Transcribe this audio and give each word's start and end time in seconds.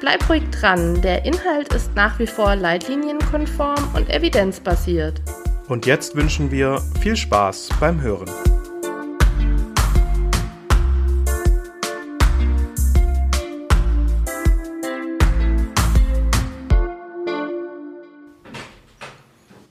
Bleib 0.00 0.28
ruhig 0.28 0.44
dran, 0.52 1.02
der 1.02 1.24
Inhalt 1.24 1.74
ist 1.74 1.92
nach 1.96 2.20
wie 2.20 2.28
vor 2.28 2.54
leitlinienkonform 2.54 3.96
und 3.96 4.08
evidenzbasiert. 4.08 5.20
Und 5.66 5.86
jetzt 5.86 6.14
wünschen 6.14 6.52
wir 6.52 6.80
viel 7.00 7.16
Spaß 7.16 7.70
beim 7.80 8.00
Hören. 8.00 8.30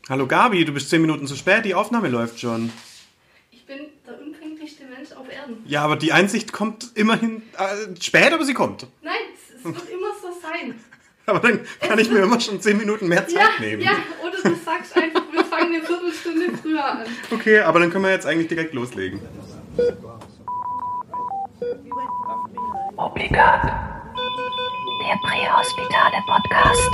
Hallo 0.09 0.27
Gabi, 0.27 0.65
du 0.65 0.73
bist 0.73 0.89
zehn 0.89 1.01
Minuten 1.01 1.25
zu 1.25 1.37
spät, 1.37 1.63
die 1.63 1.73
Aufnahme 1.73 2.09
läuft 2.09 2.41
schon. 2.41 2.73
Ich 3.51 3.65
bin 3.65 3.77
der 4.05 4.19
unpünktlichste 4.19 4.83
Mensch 4.85 5.13
auf 5.13 5.29
Erden. 5.29 5.63
Ja, 5.65 5.83
aber 5.83 5.95
die 5.95 6.11
Einsicht 6.11 6.51
kommt 6.51 6.91
immerhin 6.95 7.43
äh, 7.57 7.95
spät, 8.01 8.33
aber 8.33 8.43
sie 8.43 8.53
kommt. 8.53 8.87
Nein, 9.01 9.13
es 9.35 9.63
wird 9.63 9.77
immer 9.89 9.95
so 10.57 10.67
sein. 10.67 10.75
Aber 11.25 11.39
dann 11.39 11.59
kann 11.81 11.99
ich 11.99 12.09
mir 12.09 12.19
immer 12.19 12.39
schon 12.39 12.61
zehn 12.61 12.77
Minuten 12.77 13.09
mehr 13.09 13.27
Zeit 13.27 13.35
ja, 13.35 13.49
nehmen. 13.59 13.81
Ja, 13.81 13.97
oder 14.25 14.49
du 14.49 14.55
sagst 14.55 14.95
einfach, 14.95 15.23
wir 15.29 15.43
fangen 15.43 15.75
eine 15.75 15.83
Viertelstunde 15.83 16.57
früher 16.57 16.85
an. 16.85 16.99
Okay, 17.31 17.59
aber 17.59 17.81
dann 17.81 17.91
können 17.91 18.05
wir 18.05 18.11
jetzt 18.11 18.25
eigentlich 18.25 18.47
direkt 18.47 18.73
loslegen. 18.73 19.19
Obligat. 22.95 23.63
Der 23.63 25.17
Prähospitale 25.21 26.23
Podcast. 26.27 26.91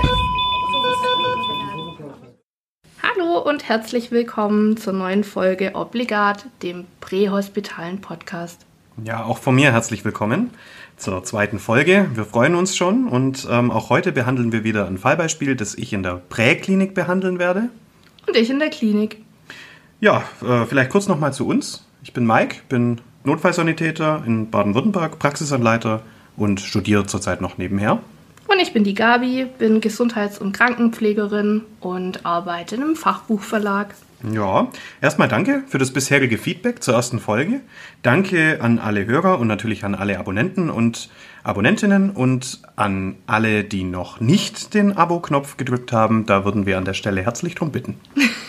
Hallo 3.03 3.38
und 3.38 3.70
herzlich 3.70 4.09
willkommen 4.09 4.77
zur 4.77 4.94
neuen 4.94 5.23
Folge 5.23 5.75
Obligat, 5.75 6.48
dem 6.64 6.88
prähospitalen 7.02 8.02
Podcast. 8.02 8.66
Ja, 9.02 9.23
auch 9.23 9.39
von 9.39 9.55
mir 9.55 9.72
herzlich 9.72 10.05
willkommen 10.05 10.52
zur 10.97 11.23
zweiten 11.23 11.58
Folge. 11.58 12.05
Wir 12.13 12.25
freuen 12.25 12.53
uns 12.53 12.77
schon 12.77 13.08
und 13.08 13.47
ähm, 13.49 13.72
auch 13.72 13.89
heute 13.89 14.11
behandeln 14.11 14.52
wir 14.52 14.63
wieder 14.63 14.86
ein 14.86 14.99
Fallbeispiel, 14.99 15.55
das 15.55 15.73
ich 15.73 15.94
in 15.94 16.03
der 16.03 16.22
Präklinik 16.30 16.94
behandeln 16.94 17.39
werde. 17.39 17.69
Und 18.27 18.38
ich 18.38 18.52
in 18.52 18.59
der 18.59 18.69
Klinik. 18.69 19.17
Ja, 19.99 20.23
äh, 20.47 20.66
vielleicht 20.67 20.91
kurz 20.91 21.08
nochmal 21.08 21.33
zu 21.33 21.47
uns. 21.47 21.88
Ich 22.03 22.14
bin 22.14 22.27
Mike, 22.27 22.58
bin 22.69 23.02
Notfallsanitäter 23.23 24.23
in 24.27 24.52
Baden-Württemberg, 24.52 25.17
Praxisanleiter 25.17 26.03
und 26.38 26.61
studiere 26.61 27.08
zurzeit 27.08 27.41
noch 27.41 27.58
nebenher. 27.58 27.99
Und 28.47 28.59
ich 28.59 28.73
bin 28.73 28.83
die 28.83 28.94
Gabi, 28.94 29.47
bin 29.58 29.81
Gesundheits- 29.81 30.38
und 30.38 30.52
Krankenpflegerin 30.52 31.64
und 31.80 32.27
arbeite 32.27 32.75
in 32.75 32.83
einem 32.83 32.95
Fachbuchverlag. 32.95 33.95
Ja, 34.32 34.70
erstmal 35.02 35.28
danke 35.28 35.64
für 35.68 35.78
das 35.78 35.92
bisherige 35.92 36.38
Feedback 36.38 36.82
zur 36.82 36.94
ersten 36.94 37.20
Folge. 37.20 37.60
Danke 38.04 38.60
an 38.62 38.80
alle 38.80 39.06
Hörer 39.06 39.38
und 39.38 39.48
natürlich 39.48 39.84
an 39.84 39.96
alle 39.96 40.18
Abonnenten 40.18 40.70
und 40.70 41.10
Abonnentinnen 41.44 42.10
und 42.10 42.62
an 42.78 43.18
alle, 43.28 43.66
die 43.66 43.83
noch 43.83 44.22
nicht 44.22 44.73
den 44.73 44.95
Abo-Knopf 44.95 45.58
gedrückt 45.58 45.92
haben. 45.92 46.26
Da 46.26 46.45
würden 46.45 46.66
wir 46.66 46.78
an 46.78 46.86
der 46.86 46.94
Stelle 46.94 47.22
herzlich 47.22 47.56
drum 47.56 47.72
bitten. 47.72 48.00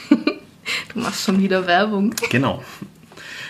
du 0.11 1.01
machst 1.01 1.25
schon 1.25 1.41
wieder 1.41 1.67
Werbung. 1.67 2.15
Genau. 2.31 2.63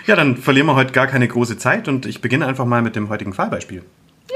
Ja, 0.07 0.17
dann 0.17 0.39
verlieren 0.39 0.67
wir 0.67 0.77
heute 0.77 0.93
gar 0.93 1.07
keine 1.07 1.29
große 1.29 1.59
Zeit 1.59 1.89
und 1.89 2.07
ich 2.07 2.23
beginne 2.23 2.47
einfach 2.47 2.65
mal 2.65 2.81
mit 2.81 2.97
dem 2.97 3.11
heutigen 3.11 3.35
Fallbeispiel. 3.35 3.83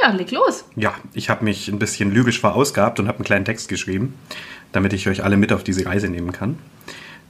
Ja, 0.03 0.11
leg 0.11 0.31
los. 0.31 0.67
Ja, 0.77 0.95
ich 1.15 1.31
habe 1.31 1.45
mich 1.45 1.69
ein 1.69 1.79
bisschen 1.79 2.13
lyrisch 2.13 2.41
verausgabt 2.41 3.01
und 3.01 3.09
habe 3.09 3.19
einen 3.19 3.25
kleinen 3.25 3.45
Text 3.47 3.69
geschrieben, 3.71 4.15
damit 4.73 4.93
ich 4.93 5.09
euch 5.09 5.25
alle 5.25 5.39
mit 5.39 5.55
auf 5.55 5.65
diese 5.65 5.87
Reise 5.87 6.09
nehmen 6.09 6.33
kann. 6.33 6.59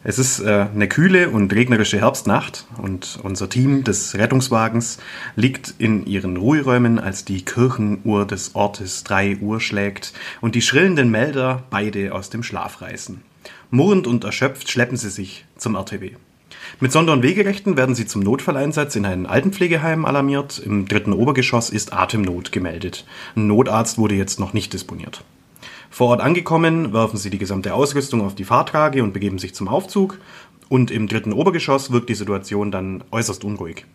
Es 0.09 0.19
ist 0.19 0.41
äh, 0.41 0.69
eine 0.75 0.89
kühle 0.89 1.29
und 1.29 1.53
regnerische 1.53 2.01
Herbstnacht 2.01 2.65
und 2.79 3.19
unser 3.23 3.51
Team 3.51 3.85
des 3.85 4.15
Rettungswagens 4.15 4.97
liegt 5.37 5.75
in 5.77 6.07
ihren 6.07 6.39
Ruheräumen, 6.39 6.99
als 6.99 7.27
die 7.27 7.45
Kirchenuhr 7.45 8.27
des 8.27 8.55
Ortes 8.55 9.05
drei 9.05 9.37
Uhr 9.37 9.61
schlägt 9.61 10.15
und 10.41 10.55
die 10.55 10.63
schrillenden 10.63 11.11
Melder 11.11 11.65
beide 11.69 12.15
aus 12.15 12.31
dem 12.31 12.43
Schlaf 12.43 12.81
reißen. 12.81 13.21
Murrend 13.71 14.07
und 14.07 14.25
erschöpft 14.25 14.71
schleppen 14.71 14.97
sie 14.97 15.11
sich 15.11 15.45
zum 15.59 15.75
RTW. 15.75 16.13
Mit 16.81 16.91
Sonder- 16.91 17.13
und 17.13 17.23
Wegerechten 17.23 17.77
werden 17.77 17.95
sie 17.95 18.07
zum 18.07 18.23
Notfalleinsatz 18.23 18.97
in 18.97 19.05
ein 19.05 19.27
Altenpflegeheim 19.27 20.07
alarmiert. 20.07 20.59
Im 20.59 20.89
dritten 20.89 21.13
Obergeschoss 21.13 21.69
ist 21.69 21.93
Atemnot 21.93 22.51
gemeldet. 22.51 23.05
Ein 23.37 23.47
Notarzt 23.47 23.99
wurde 23.99 24.15
jetzt 24.15 24.41
noch 24.41 24.55
nicht 24.55 24.73
disponiert. 24.73 25.23
Vor 25.91 26.09
Ort 26.09 26.21
angekommen, 26.21 26.93
werfen 26.93 27.17
sie 27.17 27.31
die 27.31 27.39
gesamte 27.39 27.75
Ausrüstung 27.75 28.21
auf 28.21 28.35
die 28.35 28.45
Fahrtrage 28.45 29.03
und 29.03 29.13
begeben 29.13 29.39
sich 29.39 29.55
zum 29.55 29.69
Aufzug. 29.69 30.19
Und 30.69 30.91
im 30.91 31.09
dritten 31.09 31.33
Obergeschoss 31.33 31.91
wirkt 31.93 32.11
die 32.11 32.15
Situation 32.15 32.71
dann 32.71 33.03
äußerst 33.11 33.43
unruhig. 33.43 33.87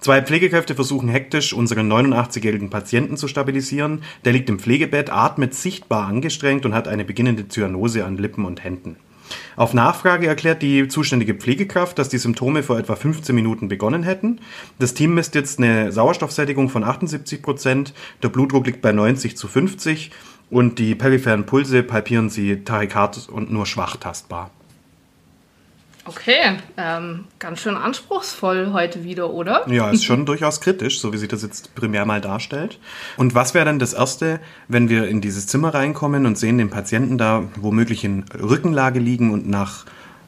Zwei 0.00 0.22
Pflegekräfte 0.22 0.74
versuchen 0.74 1.08
hektisch, 1.08 1.52
unseren 1.52 1.90
89-jährigen 1.90 2.70
Patienten 2.70 3.16
zu 3.16 3.28
stabilisieren. 3.28 4.02
Der 4.24 4.32
liegt 4.32 4.48
im 4.48 4.58
Pflegebett, 4.58 5.10
atmet 5.10 5.54
sichtbar 5.54 6.06
angestrengt 6.06 6.64
und 6.66 6.74
hat 6.74 6.88
eine 6.88 7.04
beginnende 7.04 7.48
Zyanose 7.48 8.04
an 8.04 8.16
Lippen 8.16 8.44
und 8.44 8.64
Händen. 8.64 8.96
Auf 9.56 9.74
Nachfrage 9.74 10.26
erklärt 10.26 10.62
die 10.62 10.88
zuständige 10.88 11.34
Pflegekraft, 11.34 11.98
dass 11.98 12.08
die 12.08 12.18
Symptome 12.18 12.62
vor 12.62 12.78
etwa 12.78 12.96
15 12.96 13.34
Minuten 13.34 13.68
begonnen 13.68 14.02
hätten. 14.02 14.40
Das 14.78 14.94
Team 14.94 15.14
misst 15.14 15.34
jetzt 15.34 15.58
eine 15.58 15.92
Sauerstoffsättigung 15.92 16.68
von 16.68 16.82
78 16.82 17.42
Prozent, 17.42 17.94
der 18.22 18.28
Blutdruck 18.28 18.66
liegt 18.66 18.82
bei 18.82 18.92
90 18.92 19.36
zu 19.36 19.48
50 19.48 20.10
und 20.50 20.78
die 20.78 20.94
peripheren 20.94 21.46
Pulse 21.46 21.82
palpieren 21.82 22.30
sie 22.30 22.64
tarikat 22.64 23.28
und 23.28 23.52
nur 23.52 23.66
schwach 23.66 23.96
tastbar. 23.96 24.50
Okay, 26.06 26.56
ähm, 26.76 27.26
ganz 27.38 27.60
schön 27.60 27.76
anspruchsvoll 27.76 28.72
heute 28.72 29.04
wieder, 29.04 29.30
oder? 29.30 29.68
Ja, 29.68 29.90
ist 29.90 30.04
schon 30.04 30.26
durchaus 30.26 30.60
kritisch, 30.60 30.98
so 30.98 31.12
wie 31.12 31.18
sich 31.18 31.28
das 31.28 31.42
jetzt 31.42 31.74
primär 31.74 32.06
mal 32.06 32.20
darstellt. 32.20 32.78
Und 33.16 33.34
was 33.34 33.54
wäre 33.54 33.66
dann 33.66 33.78
das 33.78 33.92
Erste, 33.92 34.40
wenn 34.66 34.88
wir 34.88 35.06
in 35.06 35.20
dieses 35.20 35.46
Zimmer 35.46 35.74
reinkommen 35.74 36.26
und 36.26 36.38
sehen 36.38 36.58
den 36.58 36.70
Patienten 36.70 37.18
da 37.18 37.44
womöglich 37.56 38.02
in 38.02 38.24
Rückenlage 38.34 38.98
liegen 38.98 39.30
und 39.30 39.48
nach 39.48 39.84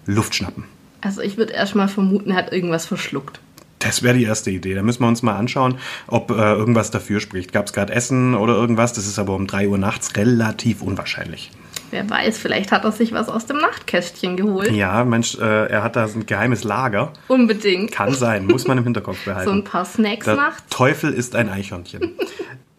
Luft 0.06 0.34
schnappen? 0.34 0.65
Also 1.00 1.21
ich 1.21 1.37
würde 1.37 1.54
erstmal 1.54 1.89
vermuten, 1.89 2.31
er 2.31 2.37
hat 2.37 2.53
irgendwas 2.53 2.87
verschluckt. 2.87 3.41
Das 3.82 4.03
wäre 4.03 4.16
die 4.16 4.25
erste 4.25 4.50
Idee. 4.50 4.75
Da 4.75 4.82
müssen 4.82 5.03
wir 5.03 5.09
uns 5.09 5.22
mal 5.22 5.37
anschauen, 5.37 5.78
ob 6.06 6.31
äh, 6.31 6.34
irgendwas 6.34 6.91
dafür 6.91 7.20
spricht. 7.20 7.53
Gab 7.53 7.66
es 7.66 7.72
gerade 7.72 7.93
Essen 7.93 8.34
oder 8.34 8.54
irgendwas? 8.54 8.93
Das 8.93 9.06
ist 9.06 9.19
aber 9.19 9.34
um 9.34 9.47
3 9.47 9.69
Uhr 9.69 9.78
nachts 9.78 10.16
relativ 10.16 10.82
unwahrscheinlich. 10.82 11.50
Wer 11.91 12.09
weiß, 12.09 12.38
vielleicht 12.38 12.72
hat 12.72 12.84
er 12.84 12.92
sich 12.92 13.12
was 13.12 13.28
aus 13.28 13.44
dem 13.44 13.59
Nachtkästchen 13.59 14.38
geholt. 14.38 14.71
Ja, 14.72 15.04
Mensch, 15.04 15.37
äh, 15.38 15.66
er 15.66 15.82
hat 15.82 15.94
da 15.94 16.06
ein 16.06 16.25
geheimes 16.25 16.65
Lager. 16.65 17.12
Unbedingt. 17.28 17.92
Kann 17.92 18.15
sein, 18.15 18.47
muss 18.47 18.66
man 18.66 18.78
im 18.78 18.84
Hinterkopf 18.84 19.25
behalten. 19.25 19.42
So 19.53 19.53
ein 19.53 19.65
paar 19.65 19.84
Snacks 19.84 20.25
der 20.25 20.37
macht. 20.37 20.71
Teufel 20.71 21.12
ist 21.12 21.37
ein 21.37 21.50
Eichhörnchen. 21.50 22.12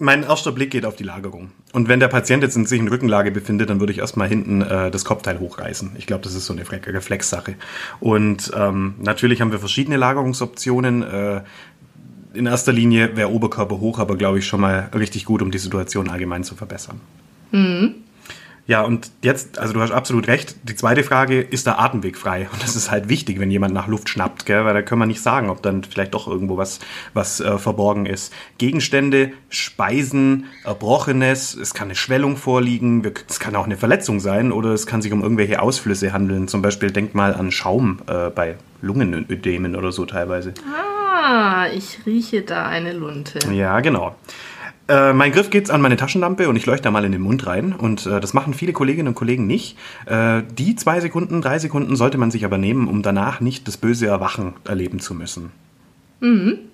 Mein 0.04 0.24
erster 0.24 0.52
Blick 0.52 0.70
geht 0.72 0.86
auf 0.86 0.98
die 0.98 1.04
Lagerung. 1.04 1.52
Und 1.72 1.88
wenn 1.88 2.02
der 2.02 2.10
Patient 2.10 2.44
jetzt 2.44 2.58
in 2.58 2.66
sich 2.66 2.80
in 2.80 2.90
Rückenlage 2.90 3.32
befindet, 3.32 3.70
dann 3.70 3.80
würde 3.80 3.94
ich 3.94 4.00
erstmal 4.00 4.28
hinten 4.28 4.62
äh, 4.62 4.92
das 4.92 5.06
Kopfteil 5.06 5.40
hochreißen. 5.40 5.92
Ich 5.98 6.06
glaube, 6.06 6.24
das 6.24 6.36
ist 6.36 6.46
so 6.46 6.54
eine 6.54 6.70
Reflexsache. 6.70 7.56
Und 8.02 8.52
ähm, 8.54 8.96
natürlich 9.00 9.40
haben 9.40 9.52
wir 9.52 9.60
verschiedene 9.60 9.96
Lagerungsoptionen. 9.96 11.04
Äh, 11.04 11.42
in 12.34 12.48
erster 12.48 12.74
Linie 12.74 13.16
wäre 13.16 13.32
Oberkörper 13.32 13.80
hoch, 13.80 14.00
aber 14.00 14.18
glaube 14.18 14.40
ich 14.40 14.46
schon 14.46 14.60
mal 14.60 14.90
richtig 14.94 15.24
gut, 15.24 15.42
um 15.42 15.52
die 15.52 15.58
Situation 15.58 16.10
allgemein 16.10 16.44
zu 16.44 16.56
verbessern. 16.56 17.00
Mhm. 17.52 17.96
Ja, 18.66 18.82
und 18.82 19.12
jetzt, 19.22 19.60
also 19.60 19.74
du 19.74 19.82
hast 19.82 19.92
absolut 19.92 20.28
recht. 20.28 20.56
Die 20.64 20.76
zweite 20.76 21.04
Frage, 21.04 21.42
ist 21.42 21.68
der 21.68 21.82
Atemweg 21.82 22.18
frei? 22.18 22.48
Und 22.52 22.64
das 22.64 22.78
ist 22.78 22.90
halt 22.90 23.10
wichtig, 23.10 23.40
wenn 23.40 23.52
jemand 23.52 23.74
nach 23.74 23.88
Luft 23.88 24.08
schnappt, 24.08 24.46
gell? 24.46 24.64
weil 24.64 24.74
da 24.74 24.82
können 24.82 25.02
wir 25.02 25.06
nicht 25.06 25.22
sagen, 25.22 25.50
ob 25.50 25.62
dann 25.62 25.84
vielleicht 25.84 26.14
doch 26.14 26.28
irgendwo 26.28 26.56
was, 26.56 26.80
was 27.14 27.42
äh, 27.42 27.58
verborgen 27.58 28.06
ist. 28.06 28.34
Gegenstände, 28.58 29.34
Speisen, 29.50 30.46
Erbrochenes, 30.64 31.56
es 31.56 31.74
kann 31.74 31.88
eine 31.88 31.96
Schwellung 31.96 32.38
vorliegen, 32.38 33.06
es 33.28 33.42
kann 33.42 33.56
auch 33.58 33.66
eine 33.66 33.76
Verletzung 33.76 34.22
sein 34.22 34.54
oder 34.54 34.70
es 34.70 34.88
kann 34.88 35.02
sich 35.02 35.12
um 35.12 35.22
irgendwelche 35.22 35.62
Ausflüsse 35.62 36.14
handeln. 36.14 36.48
Zum 36.48 36.62
Beispiel 36.62 36.90
denk 36.90 37.14
mal 37.14 37.34
an 37.34 37.52
Schaum 37.52 38.00
äh, 38.08 38.30
bei 38.30 38.56
Lungenödemen 38.82 39.76
oder 39.76 39.92
so 39.92 40.06
teilweise. 40.06 40.54
Ah, 40.74 41.68
ich 41.68 42.00
rieche 42.06 42.44
da 42.44 42.68
eine 42.68 42.94
Lunte. 42.94 43.40
Ja, 43.52 43.82
genau. 43.82 44.16
Äh, 44.94 45.14
mein 45.14 45.32
Griff 45.32 45.50
geht 45.50 45.72
an 45.72 45.82
meine 45.82 45.98
Taschenlampe 45.98 46.48
und 46.48 46.56
ich 46.56 46.68
leuchte 46.68 46.84
da 46.84 46.92
mal 46.92 47.04
in 47.04 47.12
den 47.12 47.22
Mund 47.22 47.48
rein. 47.48 47.74
Und 47.74 48.06
äh, 48.06 48.20
das 48.20 48.34
machen 48.34 48.54
viele 48.54 48.74
Kolleginnen 48.74 49.08
und 49.08 49.16
Kollegen 49.16 49.48
nicht. 49.48 49.76
Äh, 50.06 50.44
die 50.56 50.76
zwei 50.76 51.00
Sekunden, 51.00 51.42
drei 51.42 51.58
Sekunden 51.58 51.96
sollte 51.96 52.20
man 52.20 52.30
sich 52.30 52.46
aber 52.46 52.60
nehmen, 52.60 52.88
um 52.88 53.02
danach 53.02 53.40
nicht 53.40 53.68
das 53.68 53.78
böse 53.78 54.06
Erwachen 54.06 54.54
erleben 54.66 55.00
zu 55.00 55.16
müssen. 55.16 55.52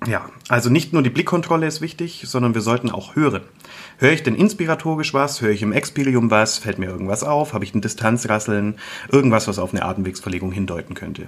Ja, 0.05 0.29
also 0.49 0.69
nicht 0.69 0.91
nur 0.91 1.01
die 1.01 1.09
Blickkontrolle 1.09 1.65
ist 1.65 1.79
wichtig, 1.79 2.23
sondern 2.25 2.53
wir 2.53 2.61
sollten 2.61 2.91
auch 2.91 3.15
hören. 3.15 3.41
Höre 3.97 4.11
ich 4.11 4.21
denn 4.21 4.35
inspiratorisch 4.35 5.13
was? 5.13 5.41
Höre 5.41 5.51
ich 5.51 5.61
im 5.61 5.71
Experium 5.71 6.29
was? 6.29 6.57
Fällt 6.57 6.77
mir 6.77 6.87
irgendwas 6.87 7.23
auf? 7.23 7.53
Habe 7.53 7.63
ich 7.63 7.73
ein 7.73 7.81
Distanzrasseln? 7.81 8.75
Irgendwas, 9.11 9.47
was 9.47 9.59
auf 9.59 9.73
eine 9.73 9.83
Atemwegsverlegung 9.83 10.51
hindeuten 10.51 10.93
könnte. 10.93 11.27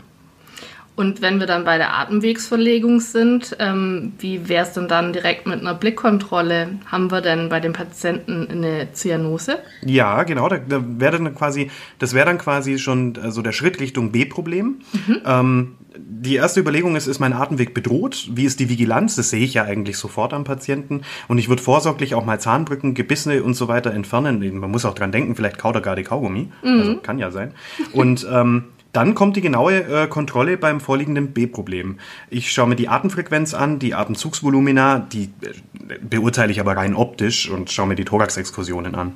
Und 1.01 1.23
wenn 1.23 1.39
wir 1.39 1.47
dann 1.47 1.65
bei 1.65 1.79
der 1.79 1.95
Atemwegsverlegung 1.95 2.99
sind, 2.99 3.57
ähm, 3.57 4.13
wie 4.19 4.47
wäre 4.47 4.67
es 4.67 4.73
denn 4.73 4.87
dann 4.87 5.13
direkt 5.13 5.47
mit 5.47 5.59
einer 5.59 5.73
Blickkontrolle? 5.73 6.77
Haben 6.85 7.09
wir 7.09 7.21
denn 7.21 7.49
bei 7.49 7.59
den 7.59 7.73
Patienten 7.73 8.47
eine 8.51 8.93
Zyanose? 8.93 9.57
Ja, 9.83 10.21
genau. 10.21 10.47
Da, 10.47 10.59
da 10.59 10.79
wäre 10.85 11.13
dann 11.13 11.33
quasi, 11.33 11.71
das 11.97 12.13
wäre 12.13 12.27
dann 12.27 12.37
quasi 12.37 12.77
schon 12.77 13.17
so 13.29 13.41
der 13.41 13.51
Schritt 13.51 13.79
Richtung 13.79 14.11
B-Problem. 14.11 14.81
Ähm, 15.25 15.75
die 15.97 16.35
erste 16.35 16.59
Überlegung 16.59 16.95
ist, 16.95 17.07
ist 17.07 17.17
mein 17.17 17.33
Atemweg 17.33 17.73
bedroht? 17.73 18.29
Wie 18.33 18.45
ist 18.45 18.59
die 18.59 18.69
Vigilanz? 18.69 19.15
Das 19.15 19.31
sehe 19.31 19.43
ich 19.43 19.55
ja 19.55 19.63
eigentlich 19.63 19.97
sofort 19.97 20.33
am 20.33 20.43
Patienten. 20.43 21.01
Und 21.27 21.39
ich 21.39 21.49
würde 21.49 21.63
vorsorglich 21.63 22.13
auch 22.13 22.25
mal 22.25 22.39
Zahnbrücken, 22.39 22.93
Gebisse 22.93 23.41
und 23.43 23.55
so 23.55 23.67
weiter 23.67 23.91
entfernen. 23.91 24.59
Man 24.59 24.69
muss 24.69 24.85
auch 24.85 24.93
dran 24.93 25.11
denken, 25.11 25.35
vielleicht 25.35 25.57
kaut 25.57 25.73
er 25.73 25.81
gerade 25.81 26.03
Kaugummi. 26.03 26.49
Also 26.63 26.97
kann 26.97 27.17
ja 27.17 27.31
sein. 27.31 27.55
Und 27.91 28.27
ähm, 28.31 28.65
dann 28.93 29.15
kommt 29.15 29.35
die 29.35 29.41
genaue 29.41 30.03
äh, 30.03 30.07
Kontrolle 30.07 30.57
beim 30.57 30.79
vorliegenden 30.79 31.31
B-Problem. 31.31 31.97
Ich 32.29 32.51
schaue 32.51 32.67
mir 32.67 32.75
die 32.75 32.89
Atemfrequenz 32.89 33.53
an, 33.53 33.79
die 33.79 33.93
Atemzugsvolumina, 33.93 34.99
die 34.99 35.31
äh, 35.41 35.97
beurteile 36.01 36.51
ich 36.51 36.59
aber 36.59 36.75
rein 36.75 36.95
optisch 36.95 37.49
und 37.49 37.71
schaue 37.71 37.87
mir 37.87 37.95
die 37.95 38.05
Thoraxexkursionen 38.05 38.95
an. 38.95 39.15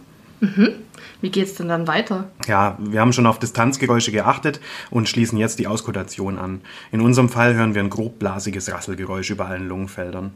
Wie 1.22 1.30
geht's 1.30 1.56
denn 1.56 1.70
dann 1.70 1.88
weiter? 1.88 2.30
Ja, 2.46 2.78
wir 2.80 3.00
haben 3.00 3.14
schon 3.14 3.26
auf 3.26 3.40
Distanzgeräusche 3.40 4.12
geachtet 4.12 4.60
und 4.92 5.10
schließen 5.10 5.38
jetzt 5.38 5.60
die 5.60 5.68
Auskultation 5.68 6.38
an. 6.38 6.62
In 6.92 7.02
unserem 7.02 7.30
Fall 7.30 7.56
hören 7.56 7.74
wir 7.74 7.82
ein 7.82 7.90
grobblasiges 7.90 8.72
Rasselgeräusch 8.72 9.30
über 9.30 9.48
allen 9.48 9.68
Lungenfeldern. 9.68 10.36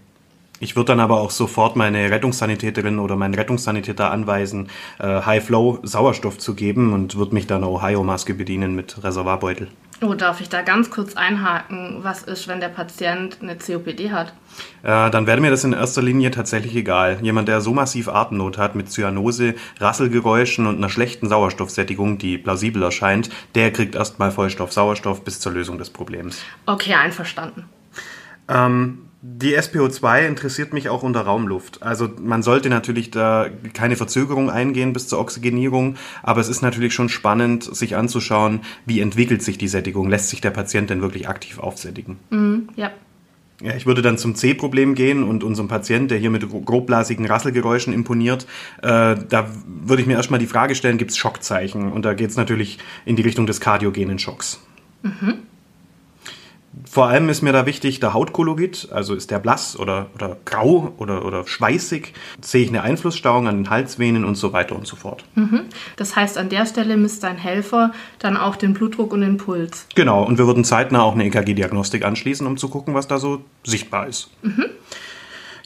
Ich 0.60 0.76
würde 0.76 0.88
dann 0.88 1.00
aber 1.00 1.22
auch 1.22 1.32
sofort 1.32 1.76
meine 1.76 2.12
Rettungssanitäterin 2.12 3.00
oder 3.00 3.16
meinen 3.16 3.36
Rettungssanitäter 3.36 4.12
anweisen, 4.12 4.70
äh, 5.00 5.22
High-Flow 5.22 5.80
Sauerstoff 5.84 6.38
zu 6.38 6.54
geben 6.56 6.94
und 6.94 7.16
würde 7.16 7.34
mich 7.34 7.48
dann 7.48 7.64
Ohio-Maske 7.64 8.34
bedienen 8.34 8.76
mit 8.76 9.04
Reservoirbeutel. 9.04 9.70
Oh, 10.02 10.14
darf 10.14 10.40
ich 10.40 10.48
da 10.48 10.62
ganz 10.62 10.90
kurz 10.90 11.18
einhaken? 11.18 11.98
Was 12.04 12.24
ist, 12.24 12.48
wenn 12.48 12.62
der 12.62 12.70
Patient 12.70 13.38
eine 13.42 13.58
COPD 13.58 14.12
hat? 14.12 14.34
Äh, 14.82 15.10
dann 15.10 15.28
wäre 15.28 15.42
mir 15.42 15.52
das 15.52 15.66
in 15.66 15.74
erster 15.74 16.02
Linie 16.02 16.32
tatsächlich 16.32 16.74
egal. 16.76 17.20
Jemand, 17.22 17.50
der 17.50 17.60
so 17.60 17.74
massiv 17.74 18.08
Atemnot 18.08 18.58
hat 18.58 18.76
mit 18.76 18.90
Zyanose, 18.90 19.56
Rasselgeräuschen 19.78 20.68
und 20.68 20.78
einer 20.78 20.90
schlechten 20.90 21.28
Sauerstoffsättigung, 21.28 22.18
die 22.18 22.38
plausibel 22.38 22.82
erscheint, 22.82 23.30
der 23.56 23.72
kriegt 23.74 23.96
erstmal 23.96 24.32
Vollstoff 24.32 24.72
Sauerstoff 24.72 25.26
bis 25.26 25.42
zur 25.42 25.52
Lösung 25.52 25.78
des 25.78 25.90
Problems. 25.90 26.42
Okay, 26.66 26.94
einverstanden. 26.94 27.66
Ähm, 28.48 29.09
die 29.22 29.58
SPO2 29.58 30.28
interessiert 30.28 30.72
mich 30.72 30.88
auch 30.88 31.04
unter 31.04 31.22
Raumluft. 31.22 31.84
Also 31.84 32.10
man 32.22 32.42
sollte 32.42 32.70
natürlich 32.70 33.12
da 33.12 33.48
keine 33.74 33.98
Verzögerung 33.98 34.50
eingehen 34.50 34.94
bis 34.94 35.08
zur 35.10 35.20
Oxygenierung, 35.20 35.96
aber 36.24 36.40
es 36.40 36.48
ist 36.48 36.62
natürlich 36.62 36.94
schon 36.94 37.10
spannend, 37.10 37.64
sich 37.64 37.98
anzuschauen, 37.98 38.62
wie 38.86 39.02
entwickelt 39.02 39.44
sich 39.44 39.58
die 39.58 39.68
Sättigung. 39.68 40.10
Lässt 40.10 40.30
sich 40.30 40.40
der 40.40 40.52
Patient 40.52 40.90
denn 40.90 41.02
wirklich 41.02 41.28
aktiv 41.28 41.60
aufsättigen? 41.60 42.18
Mhm, 42.30 42.70
ja. 42.76 42.92
Ja, 43.62 43.76
ich 43.76 43.86
würde 43.86 44.02
dann 44.02 44.18
zum 44.18 44.36
C-Problem 44.36 44.96
gehen 44.96 45.24
und 45.24 45.44
unserem 45.44 45.68
Patient, 45.68 46.10
der 46.10 46.18
hier 46.18 46.30
mit 46.30 46.50
grobblasigen 46.50 47.26
Rasselgeräuschen 47.26 47.92
imponiert, 47.92 48.48
äh, 48.82 49.18
da 49.28 49.50
würde 49.66 50.02
ich 50.02 50.08
mir 50.08 50.14
erstmal 50.14 50.40
die 50.40 50.48
Frage 50.48 50.76
stellen, 50.76 50.98
gibt 50.98 51.12
es 51.12 51.18
Schockzeichen? 51.18 51.92
Und 51.92 52.06
da 52.06 52.14
geht 52.14 52.30
es 52.30 52.38
natürlich 52.38 52.78
in 53.04 53.18
die 53.18 53.22
Richtung 53.22 53.48
des 53.48 53.60
kardiogenen 53.60 54.18
Schocks. 54.18 54.62
Vor 56.86 57.08
allem 57.08 57.30
ist 57.30 57.42
mir 57.42 57.52
da 57.52 57.66
wichtig 57.66 58.00
der 58.00 58.14
Hautkolorit, 58.14 58.90
also 58.92 59.16
ist 59.16 59.32
der 59.32 59.40
blass 59.40 59.78
oder, 59.78 60.08
oder 60.16 60.38
grau 60.46 60.94
oder, 60.98 61.26
oder 61.26 61.46
schweißig, 61.48 62.14
sehe 62.42 62.64
ich 62.64 62.70
eine 62.70 62.84
Einflussstauung 62.84 63.48
an 63.48 63.58
den 63.58 63.70
Halsvenen 63.70 64.24
und 64.24 64.36
so 64.36 64.54
weiter 64.54 64.76
und 64.76 64.86
so 64.86 64.96
fort. 64.96 65.24
Das 65.96 66.16
heißt, 66.16 66.38
an 66.38 66.50
der 66.50 66.66
Stelle 66.66 66.98
misst 66.98 67.24
dein 67.24 67.38
Helfer 67.38 67.92
dann 68.20 68.38
auch 68.38 68.56
den 68.56 68.74
Blutdruck 68.74 69.14
und 69.14 69.22
den 69.22 69.38
Puls. 69.38 69.88
Genau, 69.96 70.24
und 70.24 70.38
wir 70.38 70.48
würden 70.48 70.64
zeitnah 70.64 71.02
auch 71.02 71.14
eine 71.14 71.26
EKG-Diagnostik 71.26 72.06
anschließen, 72.06 72.46
um 72.46 72.58
zu 72.58 72.70
gucken, 72.70 72.94
was 72.94 73.08
da 73.08 73.18
so 73.18 73.42
sichtbar 73.64 74.08
ist. 74.08 74.30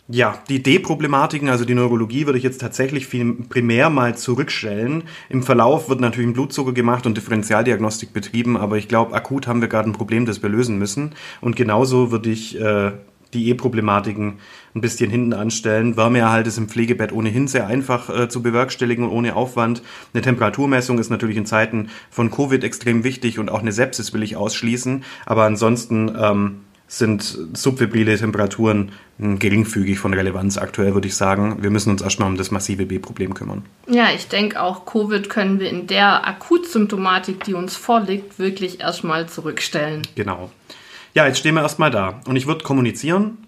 Ja, 0.10 0.38
die 0.50 0.62
D-Problematiken, 0.62 1.48
also 1.48 1.64
die 1.64 1.76
Neurologie, 1.76 2.26
würde 2.26 2.38
ich 2.38 2.44
jetzt 2.44 2.60
tatsächlich 2.60 3.08
viel 3.08 3.36
primär 3.48 3.90
mal 3.90 4.18
zurückstellen. 4.18 5.04
Im 5.30 5.44
Verlauf 5.44 5.88
wird 5.88 6.02
natürlich 6.02 6.30
ein 6.30 6.34
Blutzucker 6.34 6.74
gemacht 6.74 7.06
und 7.06 7.16
Differentialdiagnostik 7.16 8.12
betrieben, 8.12 8.58
aber 8.58 8.78
ich 8.78 8.90
glaube, 8.90 9.16
akut 9.16 9.48
haben 9.48 9.62
wir 9.62 9.70
gerade 9.70 9.90
ein 9.90 9.94
Problem, 9.94 10.26
das 10.26 10.44
wir 10.44 10.50
lösen 10.50 10.78
müssen. 10.78 11.12
Und 11.40 11.56
genauso 11.56 12.12
würde 12.12 12.30
ich 12.30 12.60
äh, 12.60 12.92
die 13.34 13.48
E-Problematiken 13.50 14.40
ein 14.76 14.82
bisschen 14.82 15.10
hinten 15.10 15.32
anstellen. 15.32 15.96
Wärmeerhalt 15.96 16.48
ist 16.48 16.58
im 16.58 16.68
Pflegebett 16.68 17.14
ohnehin 17.14 17.48
sehr 17.48 17.68
einfach 17.68 18.10
äh, 18.10 18.28
zu 18.28 18.44
bewerkstelligen 18.44 19.06
und 19.06 19.12
ohne 19.12 19.38
Aufwand. 19.38 19.84
Eine 20.14 20.22
Temperaturmessung 20.22 21.00
ist 21.00 21.12
natürlich 21.12 21.38
in 21.38 21.46
Zeiten 21.46 21.90
von 22.10 22.30
Covid 22.30 22.62
extrem 22.66 23.06
wichtig 23.06 23.40
und 23.40 23.50
auch 23.50 23.62
eine 23.62 23.72
Sepsis 23.72 24.12
will 24.12 24.24
ich 24.24 24.36
ausschließen. 24.36 25.06
Aber 25.26 25.44
ansonsten 25.44 26.12
ähm, 26.20 26.60
sind 26.98 27.24
subfebrile 27.54 28.18
Temperaturen 28.18 28.92
mh, 29.18 29.38
geringfügig 29.38 29.98
von 29.98 30.14
Relevanz 30.14 30.60
aktuell, 30.60 30.94
würde 30.94 31.08
ich 31.08 31.16
sagen. 31.16 31.58
Wir 31.62 31.72
müssen 31.72 31.90
uns 31.90 32.04
erstmal 32.04 32.30
um 32.30 32.38
das 32.38 32.52
massive 32.52 32.86
B-Problem 32.86 33.34
kümmern. 33.34 33.64
Ja, 33.88 34.10
ich 34.16 34.28
denke 34.28 34.62
auch, 34.62 34.86
Covid 34.86 35.28
können 35.28 35.60
wir 35.60 35.70
in 35.70 35.88
der 35.88 36.28
Akutsymptomatik, 36.28 37.44
die 37.46 37.56
uns 37.56 37.76
vorliegt, 37.76 38.38
wirklich 38.38 38.80
erstmal 38.80 39.28
zurückstellen. 39.28 40.04
Genau. 40.14 40.52
Ja, 41.16 41.26
jetzt 41.26 41.40
stehen 41.40 41.56
wir 41.56 41.64
erstmal 41.64 41.90
da. 41.90 42.22
Und 42.28 42.36
ich 42.36 42.46
würde 42.46 42.64
kommunizieren, 42.64 43.40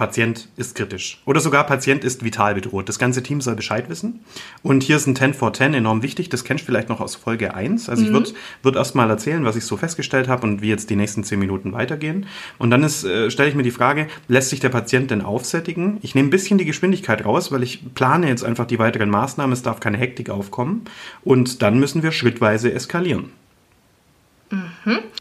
Patient 0.00 0.48
ist 0.56 0.76
kritisch. 0.76 1.20
Oder 1.26 1.40
sogar 1.40 1.66
Patient 1.66 2.04
ist 2.04 2.24
vital 2.24 2.54
bedroht. 2.54 2.88
Das 2.88 2.98
ganze 2.98 3.22
Team 3.22 3.42
soll 3.42 3.54
Bescheid 3.54 3.90
wissen. 3.90 4.20
Und 4.62 4.82
hier 4.82 4.96
ist 4.96 5.06
ein 5.06 5.14
10 5.14 5.34
for 5.34 5.52
10 5.52 5.74
enorm 5.74 6.02
wichtig. 6.02 6.30
Das 6.30 6.42
kennst 6.42 6.62
du 6.62 6.66
vielleicht 6.66 6.88
noch 6.88 7.02
aus 7.02 7.16
Folge 7.16 7.52
1. 7.52 7.90
Also 7.90 8.04
ich 8.04 8.10
würde 8.10 8.30
würd 8.62 8.76
erstmal 8.76 9.10
erzählen, 9.10 9.44
was 9.44 9.56
ich 9.56 9.66
so 9.66 9.76
festgestellt 9.76 10.26
habe 10.26 10.46
und 10.46 10.62
wie 10.62 10.70
jetzt 10.70 10.88
die 10.88 10.96
nächsten 10.96 11.22
10 11.22 11.38
Minuten 11.38 11.74
weitergehen. 11.74 12.24
Und 12.56 12.70
dann 12.70 12.82
ist, 12.82 13.04
äh, 13.04 13.30
stelle 13.30 13.50
ich 13.50 13.54
mir 13.54 13.62
die 13.62 13.70
Frage, 13.70 14.06
lässt 14.26 14.48
sich 14.48 14.60
der 14.60 14.70
Patient 14.70 15.10
denn 15.10 15.20
aufsättigen? 15.20 15.98
Ich 16.00 16.14
nehme 16.14 16.28
ein 16.28 16.30
bisschen 16.30 16.56
die 16.56 16.64
Geschwindigkeit 16.64 17.26
raus, 17.26 17.52
weil 17.52 17.62
ich 17.62 17.94
plane 17.94 18.26
jetzt 18.26 18.42
einfach 18.42 18.66
die 18.66 18.78
weiteren 18.78 19.10
Maßnahmen. 19.10 19.52
Es 19.52 19.60
darf 19.60 19.80
keine 19.80 19.98
Hektik 19.98 20.30
aufkommen. 20.30 20.86
Und 21.24 21.60
dann 21.60 21.78
müssen 21.78 22.02
wir 22.02 22.12
schrittweise 22.12 22.72
eskalieren. 22.72 23.32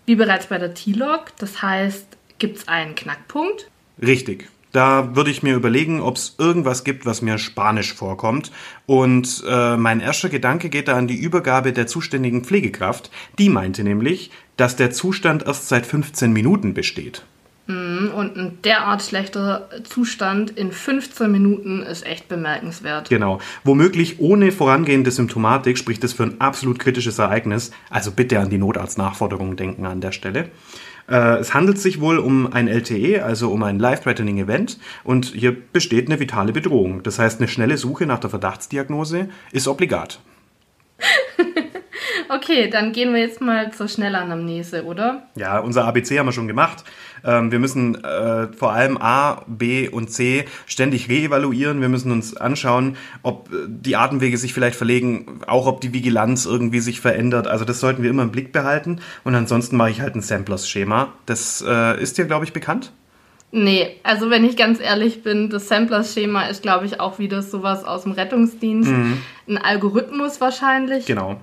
Wie 0.05 0.15
bereits 0.15 0.47
bei 0.47 0.57
der 0.57 0.73
T-Log, 0.73 1.33
das 1.37 1.61
heißt, 1.61 2.07
gibt 2.37 2.59
es 2.59 2.67
einen 2.69 2.95
Knackpunkt? 2.95 3.69
Richtig. 4.01 4.47
Da 4.71 5.15
würde 5.15 5.31
ich 5.31 5.41
mir 5.41 5.55
überlegen, 5.55 5.99
ob 6.01 6.17
es 6.17 6.35
irgendwas 6.37 6.83
gibt, 6.83 7.05
was 7.05 7.21
mir 7.21 7.37
spanisch 7.37 7.93
vorkommt. 7.93 8.51
Und 8.85 9.43
äh, 9.47 9.77
mein 9.77 9.99
erster 9.99 10.29
Gedanke 10.29 10.69
geht 10.69 10.87
da 10.87 10.95
an 10.95 11.07
die 11.07 11.17
Übergabe 11.17 11.73
der 11.73 11.87
zuständigen 11.87 12.43
Pflegekraft. 12.43 13.09
Die 13.39 13.49
meinte 13.49 13.83
nämlich, 13.83 14.31
dass 14.57 14.75
der 14.75 14.91
Zustand 14.91 15.43
erst 15.45 15.69
seit 15.69 15.85
15 15.85 16.31
Minuten 16.31 16.73
besteht. 16.73 17.23
Und 17.69 18.35
ein 18.35 18.57
derart 18.63 19.03
schlechter 19.03 19.69
Zustand 19.83 20.49
in 20.49 20.71
15 20.71 21.31
Minuten 21.31 21.83
ist 21.83 22.03
echt 22.03 22.27
bemerkenswert. 22.27 23.09
Genau. 23.09 23.39
Womöglich 23.63 24.19
ohne 24.19 24.51
vorangehende 24.51 25.11
Symptomatik 25.11 25.77
spricht 25.77 26.03
es 26.03 26.13
für 26.13 26.23
ein 26.23 26.41
absolut 26.41 26.79
kritisches 26.79 27.19
Ereignis. 27.19 27.69
Also 27.91 28.09
bitte 28.09 28.39
an 28.39 28.49
die 28.49 28.57
Notarztnachforderungen 28.57 29.55
denken 29.55 29.85
an 29.85 30.01
der 30.01 30.13
Stelle. 30.13 30.49
Äh, 31.09 31.37
es 31.37 31.53
handelt 31.53 31.79
sich 31.79 31.99
wohl 31.99 32.19
um 32.19 32.51
ein 32.51 32.67
LTE, 32.67 33.23
also 33.23 33.51
um 33.51 33.63
ein 33.63 33.79
Life-Threatening 33.79 34.37
Event. 34.37 34.79
Und 35.03 35.25
hier 35.27 35.55
besteht 35.55 36.07
eine 36.07 36.19
vitale 36.19 36.53
Bedrohung. 36.53 37.03
Das 37.03 37.19
heißt, 37.19 37.39
eine 37.39 37.47
schnelle 37.47 37.77
Suche 37.77 38.05
nach 38.05 38.19
der 38.19 38.29
Verdachtsdiagnose 38.29 39.29
ist 39.51 39.67
obligat. 39.67 40.19
Okay, 42.29 42.69
dann 42.69 42.91
gehen 42.91 43.11
wir 43.11 43.21
jetzt 43.21 43.41
mal 43.41 43.73
zur 43.73 43.87
Schnellanamnese, 43.87 44.85
oder? 44.85 45.23
Ja, 45.35 45.57
unser 45.57 45.85
ABC 45.85 46.19
haben 46.19 46.27
wir 46.27 46.31
schon 46.31 46.47
gemacht. 46.47 46.83
Ähm, 47.25 47.51
wir 47.51 47.57
müssen 47.57 48.03
äh, 48.03 48.47
vor 48.53 48.71
allem 48.71 48.97
A, 49.01 49.43
B 49.47 49.89
und 49.89 50.11
C 50.11 50.45
ständig 50.67 51.09
reevaluieren. 51.09 51.81
Wir 51.81 51.89
müssen 51.89 52.11
uns 52.11 52.37
anschauen, 52.37 52.97
ob 53.23 53.51
äh, 53.51 53.65
die 53.67 53.95
Atemwege 53.95 54.37
sich 54.37 54.53
vielleicht 54.53 54.75
verlegen, 54.75 55.41
auch 55.47 55.65
ob 55.65 55.81
die 55.81 55.91
Vigilanz 55.91 56.45
irgendwie 56.45 56.81
sich 56.81 57.01
verändert. 57.01 57.47
Also 57.47 57.65
das 57.65 57.79
sollten 57.79 58.03
wir 58.03 58.11
immer 58.11 58.23
im 58.23 58.31
Blick 58.31 58.51
behalten. 58.51 59.01
Und 59.23 59.33
ansonsten 59.33 59.75
mache 59.75 59.89
ich 59.89 60.01
halt 60.01 60.15
ein 60.15 60.21
Samplers-Schema. 60.21 61.11
Das 61.25 61.63
äh, 61.67 61.99
ist 61.99 62.19
dir, 62.19 62.25
glaube 62.25 62.45
ich, 62.45 62.53
bekannt. 62.53 62.91
Nee, 63.51 63.95
also 64.03 64.29
wenn 64.29 64.45
ich 64.45 64.55
ganz 64.55 64.79
ehrlich 64.79 65.23
bin, 65.23 65.49
das 65.49 65.67
Samplers-Schema 65.67 66.43
ist, 66.43 66.61
glaube 66.61 66.85
ich, 66.85 66.99
auch 66.99 67.17
wieder 67.17 67.41
sowas 67.41 67.83
aus 67.83 68.03
dem 68.03 68.11
Rettungsdienst. 68.11 68.91
Ein 69.47 69.57
Algorithmus 69.57 70.39
wahrscheinlich. 70.39 71.07
Genau. 71.07 71.39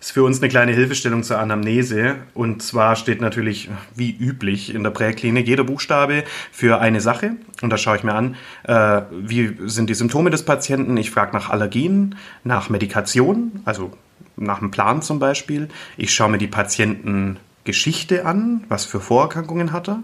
Ist 0.00 0.12
für 0.12 0.22
uns 0.22 0.40
eine 0.40 0.48
kleine 0.48 0.72
Hilfestellung 0.72 1.22
zur 1.22 1.38
Anamnese. 1.38 2.16
Und 2.34 2.62
zwar 2.62 2.96
steht 2.96 3.20
natürlich, 3.20 3.68
wie 3.94 4.16
üblich 4.16 4.74
in 4.74 4.82
der 4.82 4.90
Präklinik, 4.90 5.46
jeder 5.46 5.64
Buchstabe 5.64 6.24
für 6.52 6.80
eine 6.80 7.00
Sache. 7.00 7.36
Und 7.62 7.70
da 7.70 7.78
schaue 7.78 7.96
ich 7.96 8.04
mir 8.04 8.14
an, 8.14 8.36
äh, 8.64 9.02
wie 9.10 9.56
sind 9.66 9.90
die 9.90 9.94
Symptome 9.94 10.30
des 10.30 10.44
Patienten. 10.44 10.96
Ich 10.96 11.10
frage 11.10 11.34
nach 11.34 11.50
Allergien, 11.50 12.16
nach 12.44 12.68
Medikation, 12.68 13.62
also 13.64 13.92
nach 14.36 14.58
dem 14.58 14.70
Plan 14.70 15.02
zum 15.02 15.18
Beispiel. 15.18 15.68
Ich 15.96 16.12
schaue 16.14 16.30
mir 16.30 16.38
die 16.38 16.46
Patientengeschichte 16.46 18.26
an, 18.26 18.64
was 18.68 18.84
für 18.84 19.00
Vorerkrankungen 19.00 19.72
hat 19.72 19.88
er. 19.88 20.02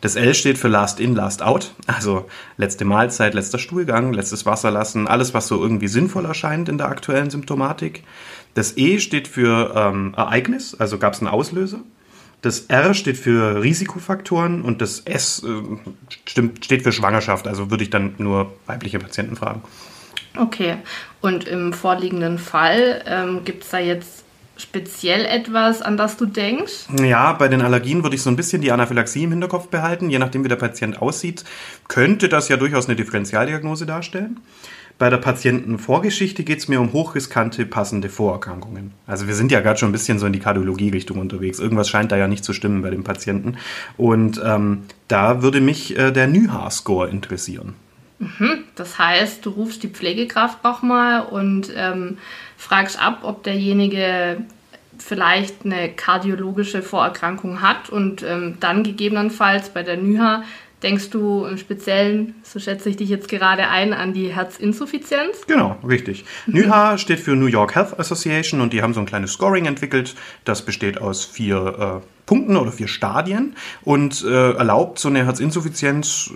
Das 0.00 0.16
L 0.16 0.34
steht 0.34 0.58
für 0.58 0.68
Last 0.68 1.00
In, 1.00 1.14
Last 1.14 1.42
Out, 1.42 1.72
also 1.86 2.26
letzte 2.56 2.84
Mahlzeit, 2.84 3.34
letzter 3.34 3.58
Stuhlgang, 3.58 4.12
letztes 4.12 4.46
Wasser 4.46 4.70
lassen, 4.70 5.08
alles, 5.08 5.34
was 5.34 5.48
so 5.48 5.60
irgendwie 5.60 5.88
sinnvoll 5.88 6.24
erscheint 6.24 6.68
in 6.68 6.78
der 6.78 6.88
aktuellen 6.88 7.30
Symptomatik. 7.30 8.04
Das 8.54 8.76
E 8.76 8.98
steht 8.98 9.28
für 9.28 9.74
ähm, 9.76 10.14
Ereignis, 10.16 10.74
also 10.74 10.98
gab 10.98 11.14
es 11.14 11.20
einen 11.20 11.28
Auslöser. 11.28 11.80
Das 12.42 12.60
R 12.66 12.94
steht 12.94 13.16
für 13.16 13.62
Risikofaktoren 13.62 14.62
und 14.62 14.80
das 14.80 15.00
S 15.00 15.42
äh, 15.44 15.62
stimmt, 16.24 16.64
steht 16.64 16.82
für 16.82 16.92
Schwangerschaft, 16.92 17.48
also 17.48 17.70
würde 17.70 17.82
ich 17.82 17.90
dann 17.90 18.14
nur 18.18 18.52
weibliche 18.66 18.98
Patienten 18.98 19.36
fragen. 19.36 19.62
Okay, 20.36 20.76
und 21.20 21.48
im 21.48 21.72
vorliegenden 21.72 22.38
Fall 22.38 23.02
ähm, 23.06 23.44
gibt 23.44 23.64
es 23.64 23.70
da 23.70 23.78
jetzt 23.78 24.24
speziell 24.56 25.24
etwas, 25.24 25.82
an 25.82 25.96
das 25.96 26.16
du 26.16 26.26
denkst? 26.26 26.86
Ja, 27.02 27.32
bei 27.32 27.48
den 27.48 27.62
Allergien 27.62 28.02
würde 28.02 28.16
ich 28.16 28.22
so 28.22 28.30
ein 28.30 28.36
bisschen 28.36 28.60
die 28.60 28.72
Anaphylaxie 28.72 29.24
im 29.24 29.30
Hinterkopf 29.30 29.68
behalten. 29.68 30.10
Je 30.10 30.18
nachdem, 30.18 30.44
wie 30.44 30.48
der 30.48 30.56
Patient 30.56 31.00
aussieht, 31.00 31.44
könnte 31.86 32.28
das 32.28 32.48
ja 32.48 32.56
durchaus 32.56 32.86
eine 32.86 32.96
Differentialdiagnose 32.96 33.86
darstellen. 33.86 34.40
Bei 34.98 35.10
der 35.10 35.18
Patientenvorgeschichte 35.18 36.42
geht 36.42 36.58
es 36.58 36.66
mir 36.66 36.80
um 36.80 36.92
hochriskante 36.92 37.64
passende 37.64 38.08
Vorerkrankungen. 38.08 38.92
Also 39.06 39.28
wir 39.28 39.34
sind 39.34 39.52
ja 39.52 39.60
gerade 39.60 39.78
schon 39.78 39.90
ein 39.90 39.92
bisschen 39.92 40.18
so 40.18 40.26
in 40.26 40.32
die 40.32 40.40
Kardiologie-Richtung 40.40 41.18
unterwegs. 41.18 41.60
Irgendwas 41.60 41.88
scheint 41.88 42.10
da 42.10 42.16
ja 42.16 42.26
nicht 42.26 42.44
zu 42.44 42.52
stimmen 42.52 42.82
bei 42.82 42.90
dem 42.90 43.04
Patienten. 43.04 43.58
Und 43.96 44.40
ähm, 44.44 44.86
da 45.06 45.40
würde 45.40 45.60
mich 45.60 45.96
äh, 45.96 46.10
der 46.10 46.26
NYHA-Score 46.26 47.08
interessieren. 47.08 47.74
Mhm. 48.18 48.64
Das 48.74 48.98
heißt, 48.98 49.46
du 49.46 49.50
rufst 49.50 49.84
die 49.84 49.88
Pflegekraft 49.88 50.64
nochmal 50.64 51.22
und 51.22 51.72
ähm, 51.76 52.18
fragst 52.56 53.00
ab, 53.00 53.20
ob 53.22 53.44
derjenige 53.44 54.38
vielleicht 54.98 55.64
eine 55.64 55.90
kardiologische 55.90 56.82
Vorerkrankung 56.82 57.62
hat 57.62 57.88
und 57.88 58.24
ähm, 58.24 58.56
dann 58.58 58.82
gegebenenfalls 58.82 59.68
bei 59.70 59.84
der 59.84 59.96
NYHA 59.96 60.42
Denkst 60.82 61.10
du 61.10 61.44
im 61.44 61.58
Speziellen, 61.58 62.34
so 62.44 62.60
schätze 62.60 62.88
ich 62.88 62.96
dich 62.96 63.08
jetzt 63.08 63.28
gerade 63.28 63.68
ein, 63.68 63.92
an 63.92 64.12
die 64.12 64.28
Herzinsuffizienz? 64.28 65.46
Genau, 65.48 65.76
richtig. 65.86 66.24
NYHA 66.46 66.98
steht 66.98 67.18
für 67.18 67.34
New 67.34 67.46
York 67.46 67.74
Health 67.74 67.98
Association 67.98 68.60
und 68.60 68.72
die 68.72 68.80
haben 68.80 68.94
so 68.94 69.00
ein 69.00 69.06
kleines 69.06 69.32
Scoring 69.32 69.66
entwickelt. 69.66 70.14
Das 70.44 70.62
besteht 70.62 71.00
aus 71.00 71.24
vier 71.24 72.00
äh, 72.04 72.06
Punkten 72.26 72.56
oder 72.56 72.70
vier 72.70 72.86
Stadien 72.86 73.56
und 73.82 74.22
äh, 74.22 74.52
erlaubt 74.52 75.00
so 75.00 75.08
eine 75.08 75.24
Herzinsuffizienz 75.24 76.30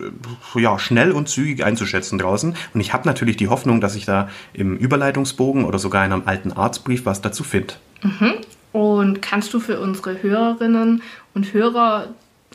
äh, 0.57 0.61
ja, 0.61 0.79
schnell 0.79 1.13
und 1.13 1.29
zügig 1.29 1.65
einzuschätzen 1.65 2.19
draußen. 2.19 2.57
Und 2.75 2.81
ich 2.81 2.93
habe 2.93 3.07
natürlich 3.07 3.37
die 3.37 3.49
Hoffnung, 3.49 3.81
dass 3.81 3.95
ich 3.95 4.07
da 4.07 4.29
im 4.55 4.77
Überleitungsbogen 4.77 5.65
oder 5.65 5.79
sogar 5.79 6.05
in 6.05 6.13
einem 6.13 6.23
alten 6.27 6.51
Arztbrief 6.51 7.07
was 7.07 7.21
dazu 7.21 7.45
finde. 7.45 7.75
Mhm. 8.03 8.33
Und 8.73 9.21
kannst 9.23 9.53
du 9.55 9.61
für 9.61 9.79
unsere 9.79 10.23
Hörerinnen 10.23 11.03
und 11.35 11.53
Hörer 11.53 12.09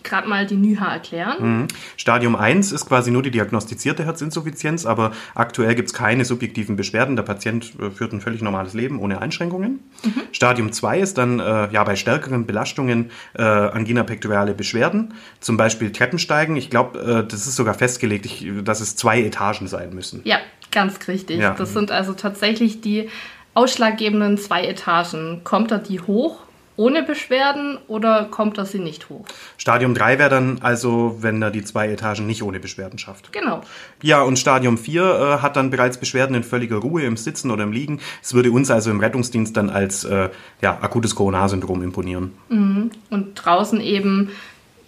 gerade 0.04 0.28
mal 0.28 0.46
die 0.46 0.56
NYHA 0.56 0.94
erklären. 0.94 1.60
Mhm. 1.60 1.68
Stadium 1.96 2.36
1 2.36 2.72
ist 2.72 2.86
quasi 2.86 3.12
nur 3.12 3.22
die 3.22 3.32
diagnostizierte 3.32 4.06
Herzinsuffizienz, 4.06 4.86
aber 4.86 5.12
aktuell 5.36 5.76
gibt 5.76 5.90
es 5.90 5.94
keine 5.94 6.26
subjektiven 6.26 6.76
Beschwerden. 6.76 7.16
Der 7.16 7.24
Patient 7.24 7.74
äh, 7.80 7.90
führt 7.90 8.14
ein 8.14 8.22
völlig 8.22 8.42
normales 8.42 8.74
Leben 8.74 9.00
ohne 9.00 9.22
Einschränkungen. 9.22 9.80
Mhm. 10.04 10.22
Stadium 10.32 10.72
2 10.72 11.00
ist 11.00 11.18
dann 11.18 11.40
äh, 11.40 11.72
ja 11.72 11.84
bei 11.84 11.96
stärkeren 11.96 12.46
Belastungen 12.46 13.12
äh, 13.34 13.42
Angina 13.42 14.04
pectorale 14.04 14.54
Beschwerden, 14.54 15.14
zum 15.40 15.58
Beispiel 15.58 15.92
Treppensteigen. 15.92 16.56
Ich 16.56 16.70
glaube, 16.70 17.00
äh, 17.00 17.28
das 17.28 17.48
ist 17.48 17.56
sogar 17.56 17.74
festgelegt, 17.74 18.26
ich, 18.26 18.48
dass 18.64 18.82
es 18.82 18.96
zwei 18.96 19.22
Etagen 19.22 19.68
sein 19.68 19.94
müssen. 19.94 20.22
Ja, 20.24 20.38
ganz 20.72 21.08
richtig. 21.08 21.40
Ja. 21.40 21.54
Das 21.54 21.74
sind 21.74 21.92
also 21.92 22.14
tatsächlich 22.14 22.82
die 22.82 23.10
ausschlaggebenden 23.54 24.38
zwei 24.38 24.66
Etagen. 24.66 25.42
Kommt 25.44 25.72
da 25.72 25.78
die 25.78 26.00
hoch 26.00 26.47
ohne 26.78 27.04
Beschwerden 27.04 27.78
oder 27.88 28.26
kommt 28.26 28.58
das 28.58 28.72
sie 28.72 28.80
nicht 28.80 29.10
hoch? 29.10 29.26
Stadium 29.58 29.94
3 29.94 30.20
wäre 30.20 30.30
dann 30.30 30.60
also, 30.62 31.18
wenn 31.20 31.42
er 31.42 31.52
die 31.52 31.64
zwei 31.64 31.90
Etagen 31.90 32.26
nicht 32.26 32.44
ohne 32.44 32.60
Beschwerden 32.60 33.00
schafft. 33.00 33.34
Genau. 33.34 33.62
Ja, 34.02 34.22
und 34.22 34.40
Stadium 34.40 34.78
4 34.78 35.02
äh, 35.02 35.42
hat 35.42 35.56
dann 35.58 35.72
bereits 35.72 35.98
Beschwerden 35.98 36.36
in 36.36 36.44
völliger 36.44 36.78
Ruhe 36.78 37.04
im 37.04 37.18
Sitzen 37.18 37.52
oder 37.52 37.64
im 37.64 37.72
Liegen. 37.72 38.00
Es 38.22 38.34
würde 38.34 38.52
uns 38.52 38.72
also 38.72 38.92
im 38.92 39.00
Rettungsdienst 39.00 39.58
dann 39.58 39.70
als 39.70 40.06
äh, 40.06 40.30
ja, 40.62 40.78
akutes 40.80 41.16
Coronarsyndrom 41.16 41.82
imponieren. 41.84 42.38
Mhm. 42.50 42.92
Und 43.10 43.34
draußen 43.34 43.82
eben 43.82 44.30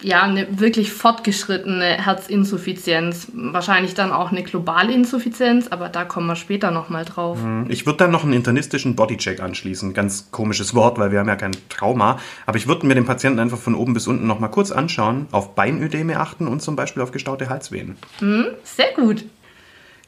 ja, 0.02 0.22
eine 0.22 0.60
wirklich 0.60 0.92
fortgeschrittene 0.92 2.04
Herzinsuffizienz. 2.04 3.28
Wahrscheinlich 3.32 3.94
dann 3.94 4.12
auch 4.12 4.30
eine 4.30 4.42
globale 4.42 4.92
Insuffizienz, 4.92 5.68
aber 5.68 5.88
da 5.88 6.04
kommen 6.04 6.26
wir 6.26 6.36
später 6.36 6.70
nochmal 6.70 7.04
drauf. 7.04 7.42
Mhm. 7.42 7.66
Ich 7.68 7.86
würde 7.86 7.98
dann 7.98 8.10
noch 8.10 8.24
einen 8.24 8.32
internistischen 8.32 8.96
Bodycheck 8.96 9.40
anschließen. 9.40 9.94
Ganz 9.94 10.30
komisches 10.30 10.74
Wort, 10.74 10.98
weil 10.98 11.12
wir 11.12 11.20
haben 11.20 11.28
ja 11.28 11.36
kein 11.36 11.52
Trauma. 11.68 12.18
Aber 12.46 12.56
ich 12.56 12.66
würde 12.66 12.86
mir 12.86 12.94
den 12.94 13.04
Patienten 13.04 13.38
einfach 13.38 13.58
von 13.58 13.74
oben 13.74 13.94
bis 13.94 14.06
unten 14.06 14.26
nochmal 14.26 14.50
kurz 14.50 14.70
anschauen, 14.70 15.26
auf 15.32 15.54
Beinödeme 15.54 16.18
achten 16.18 16.46
und 16.46 16.60
zum 16.60 16.76
Beispiel 16.76 17.02
auf 17.02 17.12
gestaute 17.12 17.48
Halsvenen. 17.48 17.96
Mhm, 18.20 18.46
sehr 18.64 18.92
gut. 18.94 19.24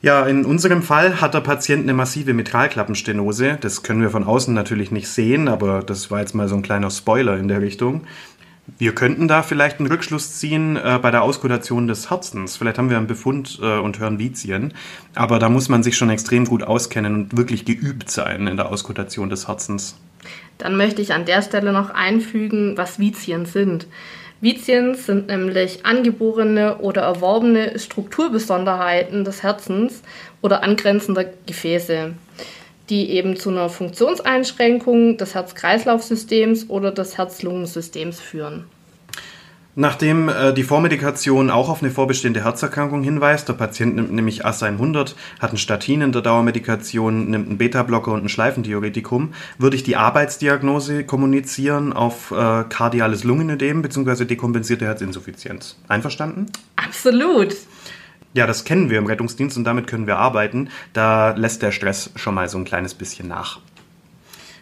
Ja, 0.02 0.26
in 0.26 0.44
unserem 0.44 0.82
Fall 0.82 1.20
hat 1.20 1.34
der 1.34 1.42
Patient 1.42 1.84
eine 1.84 1.94
massive 1.94 2.34
Mitralklappenstenose. 2.34 3.56
Das 3.60 3.84
können 3.84 4.02
wir 4.02 4.10
von 4.10 4.24
außen 4.24 4.52
natürlich 4.52 4.90
nicht 4.90 5.06
sehen, 5.06 5.46
aber 5.46 5.80
das 5.80 6.10
war 6.10 6.18
jetzt 6.18 6.34
mal 6.34 6.48
so 6.48 6.56
ein 6.56 6.62
kleiner 6.62 6.90
Spoiler 6.90 7.36
in 7.38 7.46
der 7.46 7.60
Richtung. 7.60 8.02
Wir 8.78 8.94
könnten 8.94 9.26
da 9.26 9.42
vielleicht 9.42 9.80
einen 9.80 9.90
Rückschluss 9.90 10.38
ziehen 10.38 10.76
äh, 10.76 10.98
bei 11.02 11.10
der 11.10 11.22
Auskultation 11.22 11.88
des 11.88 12.10
Herzens. 12.10 12.56
Vielleicht 12.56 12.78
haben 12.78 12.90
wir 12.90 12.96
einen 12.96 13.08
Befund 13.08 13.58
äh, 13.60 13.78
und 13.78 13.98
hören 13.98 14.20
Vizien, 14.20 14.72
aber 15.16 15.40
da 15.40 15.48
muss 15.48 15.68
man 15.68 15.82
sich 15.82 15.96
schon 15.96 16.10
extrem 16.10 16.44
gut 16.44 16.62
auskennen 16.62 17.14
und 17.14 17.36
wirklich 17.36 17.64
geübt 17.64 18.08
sein 18.08 18.46
in 18.46 18.56
der 18.56 18.70
Auskultation 18.70 19.30
des 19.30 19.48
Herzens. 19.48 19.96
Dann 20.58 20.76
möchte 20.76 21.02
ich 21.02 21.12
an 21.12 21.24
der 21.24 21.42
Stelle 21.42 21.72
noch 21.72 21.90
einfügen, 21.90 22.76
was 22.76 23.00
Vizien 23.00 23.46
sind. 23.46 23.88
Vizien 24.40 24.94
sind 24.94 25.26
nämlich 25.26 25.84
angeborene 25.84 26.78
oder 26.78 27.02
erworbene 27.02 27.78
Strukturbesonderheiten 27.78 29.24
des 29.24 29.42
Herzens 29.42 30.02
oder 30.40 30.62
angrenzender 30.62 31.24
Gefäße 31.46 32.14
die 32.92 33.08
eben 33.08 33.36
zu 33.36 33.48
einer 33.48 33.70
Funktionseinschränkung 33.70 35.16
des 35.16 35.34
Herz-Kreislauf-Systems 35.34 36.68
oder 36.68 36.90
des 36.90 37.16
Herz-Lungen-Systems 37.16 38.20
führen. 38.20 38.66
Nachdem 39.74 40.28
äh, 40.28 40.52
die 40.52 40.62
Vormedikation 40.62 41.48
auch 41.48 41.70
auf 41.70 41.82
eine 41.82 41.90
vorbestehende 41.90 42.44
Herzerkrankung 42.44 43.02
hinweist, 43.02 43.48
der 43.48 43.54
Patient 43.54 43.96
nimmt 43.96 44.12
nämlich 44.12 44.44
AS 44.44 44.62
100, 44.62 45.16
hat 45.40 45.52
ein 45.52 45.56
Statin 45.56 46.02
in 46.02 46.12
der 46.12 46.20
Dauermedikation, 46.20 47.30
nimmt 47.30 47.48
einen 47.48 47.56
Beta-Blocker 47.56 48.12
und 48.12 48.26
ein 48.26 48.28
Schleifendiuretikum, 48.28 49.32
würde 49.56 49.76
ich 49.76 49.82
die 49.82 49.96
Arbeitsdiagnose 49.96 51.04
kommunizieren 51.04 51.94
auf 51.94 52.30
äh, 52.30 52.64
kardiales 52.68 53.24
Lungenödem 53.24 53.80
bzw. 53.80 54.26
dekompensierte 54.26 54.84
Herzinsuffizienz. 54.84 55.78
Einverstanden? 55.88 56.48
Absolut. 56.76 57.56
Ja, 58.34 58.46
das 58.46 58.64
kennen 58.64 58.88
wir 58.88 58.98
im 58.98 59.06
Rettungsdienst 59.06 59.56
und 59.56 59.64
damit 59.64 59.86
können 59.86 60.06
wir 60.06 60.16
arbeiten. 60.18 60.68
Da 60.92 61.32
lässt 61.32 61.62
der 61.62 61.72
Stress 61.72 62.10
schon 62.16 62.34
mal 62.34 62.48
so 62.48 62.58
ein 62.58 62.64
kleines 62.64 62.94
bisschen 62.94 63.28
nach. 63.28 63.60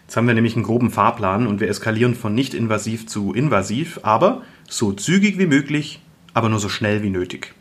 Jetzt 0.06 0.16
haben 0.16 0.26
wir 0.26 0.34
nämlich 0.34 0.56
einen 0.56 0.64
groben 0.64 0.90
Fahrplan 0.90 1.46
und 1.46 1.60
wir 1.60 1.68
eskalieren 1.68 2.16
von 2.16 2.34
nicht 2.34 2.52
invasiv 2.52 3.06
zu 3.06 3.32
invasiv, 3.32 4.00
aber 4.02 4.42
so 4.68 4.92
zügig 4.92 5.38
wie 5.38 5.46
möglich, 5.46 6.00
aber 6.34 6.48
nur 6.48 6.58
so 6.58 6.68
schnell 6.68 7.04
wie 7.04 7.10
nötig. 7.10 7.54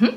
Mhm. 0.00 0.12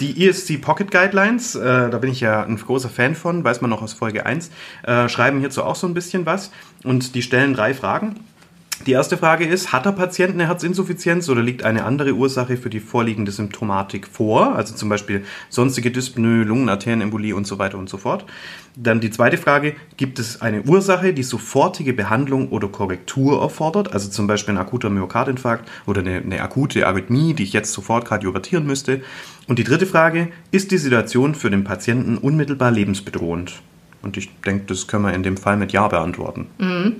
Die 0.00 0.26
ESC 0.26 0.60
Pocket 0.60 0.90
Guidelines, 0.90 1.54
äh, 1.54 1.90
da 1.90 1.98
bin 1.98 2.10
ich 2.10 2.20
ja 2.20 2.42
ein 2.42 2.56
großer 2.56 2.88
Fan 2.88 3.14
von, 3.14 3.44
weiß 3.44 3.60
man 3.60 3.70
noch 3.70 3.82
aus 3.82 3.92
Folge 3.92 4.26
1, 4.26 4.50
äh, 4.82 5.08
schreiben 5.08 5.38
hierzu 5.38 5.62
auch 5.62 5.76
so 5.76 5.86
ein 5.86 5.94
bisschen 5.94 6.24
was 6.24 6.50
und 6.82 7.14
die 7.14 7.22
stellen 7.22 7.52
drei 7.52 7.74
Fragen. 7.74 8.16
Die 8.86 8.92
erste 8.92 9.16
Frage 9.16 9.46
ist, 9.46 9.72
hat 9.72 9.86
der 9.86 9.92
Patient 9.92 10.34
eine 10.34 10.48
Herzinsuffizienz 10.48 11.28
oder 11.28 11.42
liegt 11.42 11.62
eine 11.62 11.84
andere 11.84 12.12
Ursache 12.12 12.56
für 12.56 12.68
die 12.68 12.80
vorliegende 12.80 13.30
Symptomatik 13.32 14.06
vor? 14.06 14.56
Also 14.56 14.74
zum 14.74 14.88
Beispiel 14.88 15.24
sonstige 15.48 15.90
Dyspnoe, 15.90 16.42
Lungenarterienembolie 16.42 17.34
und 17.34 17.46
so 17.46 17.58
weiter 17.58 17.78
und 17.78 17.88
so 17.88 17.96
fort. 17.96 18.26
Dann 18.76 19.00
die 19.00 19.10
zweite 19.10 19.38
Frage, 19.38 19.74
gibt 19.96 20.18
es 20.18 20.42
eine 20.42 20.62
Ursache, 20.62 21.14
die 21.14 21.22
sofortige 21.22 21.94
Behandlung 21.94 22.48
oder 22.48 22.68
Korrektur 22.68 23.40
erfordert? 23.40 23.92
Also 23.94 24.10
zum 24.10 24.26
Beispiel 24.26 24.54
ein 24.54 24.58
akuter 24.58 24.90
Myokardinfarkt 24.90 25.70
oder 25.86 26.00
eine, 26.00 26.16
eine 26.16 26.42
akute 26.42 26.86
Arrhythmie, 26.86 27.32
die 27.32 27.44
ich 27.44 27.52
jetzt 27.52 27.72
sofort 27.72 28.04
kardiovertieren 28.06 28.66
müsste. 28.66 29.02
Und 29.46 29.58
die 29.58 29.64
dritte 29.64 29.86
Frage, 29.86 30.28
ist 30.50 30.72
die 30.72 30.78
Situation 30.78 31.36
für 31.36 31.50
den 31.50 31.64
Patienten 31.64 32.18
unmittelbar 32.18 32.72
lebensbedrohend? 32.72 33.62
Und 34.02 34.16
ich 34.16 34.28
denke, 34.42 34.64
das 34.66 34.88
können 34.88 35.04
wir 35.04 35.14
in 35.14 35.22
dem 35.22 35.36
Fall 35.36 35.56
mit 35.56 35.72
Ja 35.72 35.88
beantworten. 35.88 36.48
Mhm. 36.58 36.96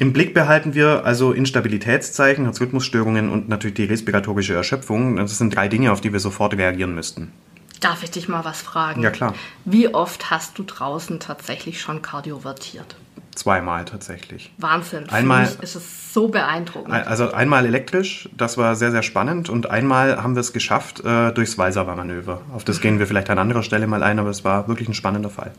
Im 0.00 0.12
Blick 0.12 0.32
behalten 0.32 0.74
wir 0.74 1.04
also 1.04 1.32
Instabilitätszeichen, 1.32 2.44
Herzrhythmusstörungen 2.44 3.28
und 3.30 3.48
natürlich 3.48 3.74
die 3.74 3.84
respiratorische 3.84 4.54
Erschöpfung. 4.54 5.16
Das 5.16 5.36
sind 5.36 5.54
drei 5.54 5.66
Dinge, 5.66 5.90
auf 5.90 6.00
die 6.00 6.12
wir 6.12 6.20
sofort 6.20 6.54
reagieren 6.54 6.94
müssten. 6.94 7.32
Darf 7.80 8.04
ich 8.04 8.10
dich 8.12 8.28
mal 8.28 8.44
was 8.44 8.62
fragen? 8.62 9.02
Ja, 9.02 9.10
klar. 9.10 9.34
Wie 9.64 9.92
oft 9.92 10.30
hast 10.30 10.56
du 10.58 10.62
draußen 10.62 11.18
tatsächlich 11.18 11.80
schon 11.80 12.00
kardiovertiert? 12.00 12.96
Zweimal 13.34 13.84
tatsächlich. 13.84 14.52
Wahnsinn. 14.58 15.08
Einmal 15.10 15.46
Für 15.46 15.52
mich 15.54 15.62
ist 15.62 15.74
es 15.74 16.12
so 16.14 16.28
beeindruckend. 16.28 16.92
Also 16.92 17.32
einmal 17.32 17.66
elektrisch, 17.66 18.28
das 18.36 18.56
war 18.56 18.76
sehr, 18.76 18.92
sehr 18.92 19.02
spannend. 19.02 19.48
Und 19.48 19.70
einmal 19.70 20.22
haben 20.22 20.34
wir 20.34 20.40
es 20.40 20.52
geschafft 20.52 21.04
äh, 21.04 21.32
durchs 21.32 21.58
Walser-Manöver. 21.58 22.40
Auf 22.52 22.64
das 22.64 22.80
gehen 22.80 23.00
wir 23.00 23.06
vielleicht 23.08 23.30
an 23.30 23.38
anderer 23.38 23.62
Stelle 23.64 23.86
mal 23.88 24.02
ein, 24.04 24.18
aber 24.20 24.30
es 24.30 24.44
war 24.44 24.68
wirklich 24.68 24.88
ein 24.88 24.94
spannender 24.94 25.30
Fall. 25.30 25.52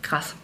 Krass. 0.00 0.34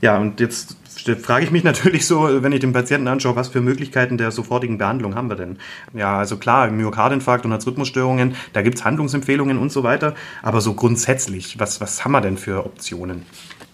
Ja, 0.00 0.18
und 0.18 0.40
jetzt 0.40 0.76
frage 1.22 1.44
ich 1.44 1.50
mich 1.50 1.64
natürlich 1.70 2.06
so, 2.06 2.42
wenn 2.42 2.52
ich 2.52 2.60
den 2.60 2.72
Patienten 2.72 3.08
anschaue, 3.08 3.36
was 3.36 3.48
für 3.48 3.60
Möglichkeiten 3.60 4.18
der 4.18 4.30
sofortigen 4.30 4.78
Behandlung 4.78 5.14
haben 5.14 5.28
wir 5.28 5.36
denn? 5.36 5.58
Ja, 5.94 6.18
also 6.18 6.36
klar, 6.36 6.70
Myokardinfarkt 6.70 7.44
und 7.44 7.52
Herzrhythmusstörungen, 7.52 8.34
da 8.52 8.62
gibt 8.62 8.78
es 8.78 8.84
Handlungsempfehlungen 8.84 9.58
und 9.58 9.72
so 9.72 9.82
weiter. 9.82 10.14
Aber 10.42 10.60
so 10.60 10.74
grundsätzlich, 10.74 11.58
was, 11.58 11.80
was 11.80 12.04
haben 12.04 12.12
wir 12.12 12.20
denn 12.20 12.36
für 12.36 12.64
Optionen? 12.64 13.24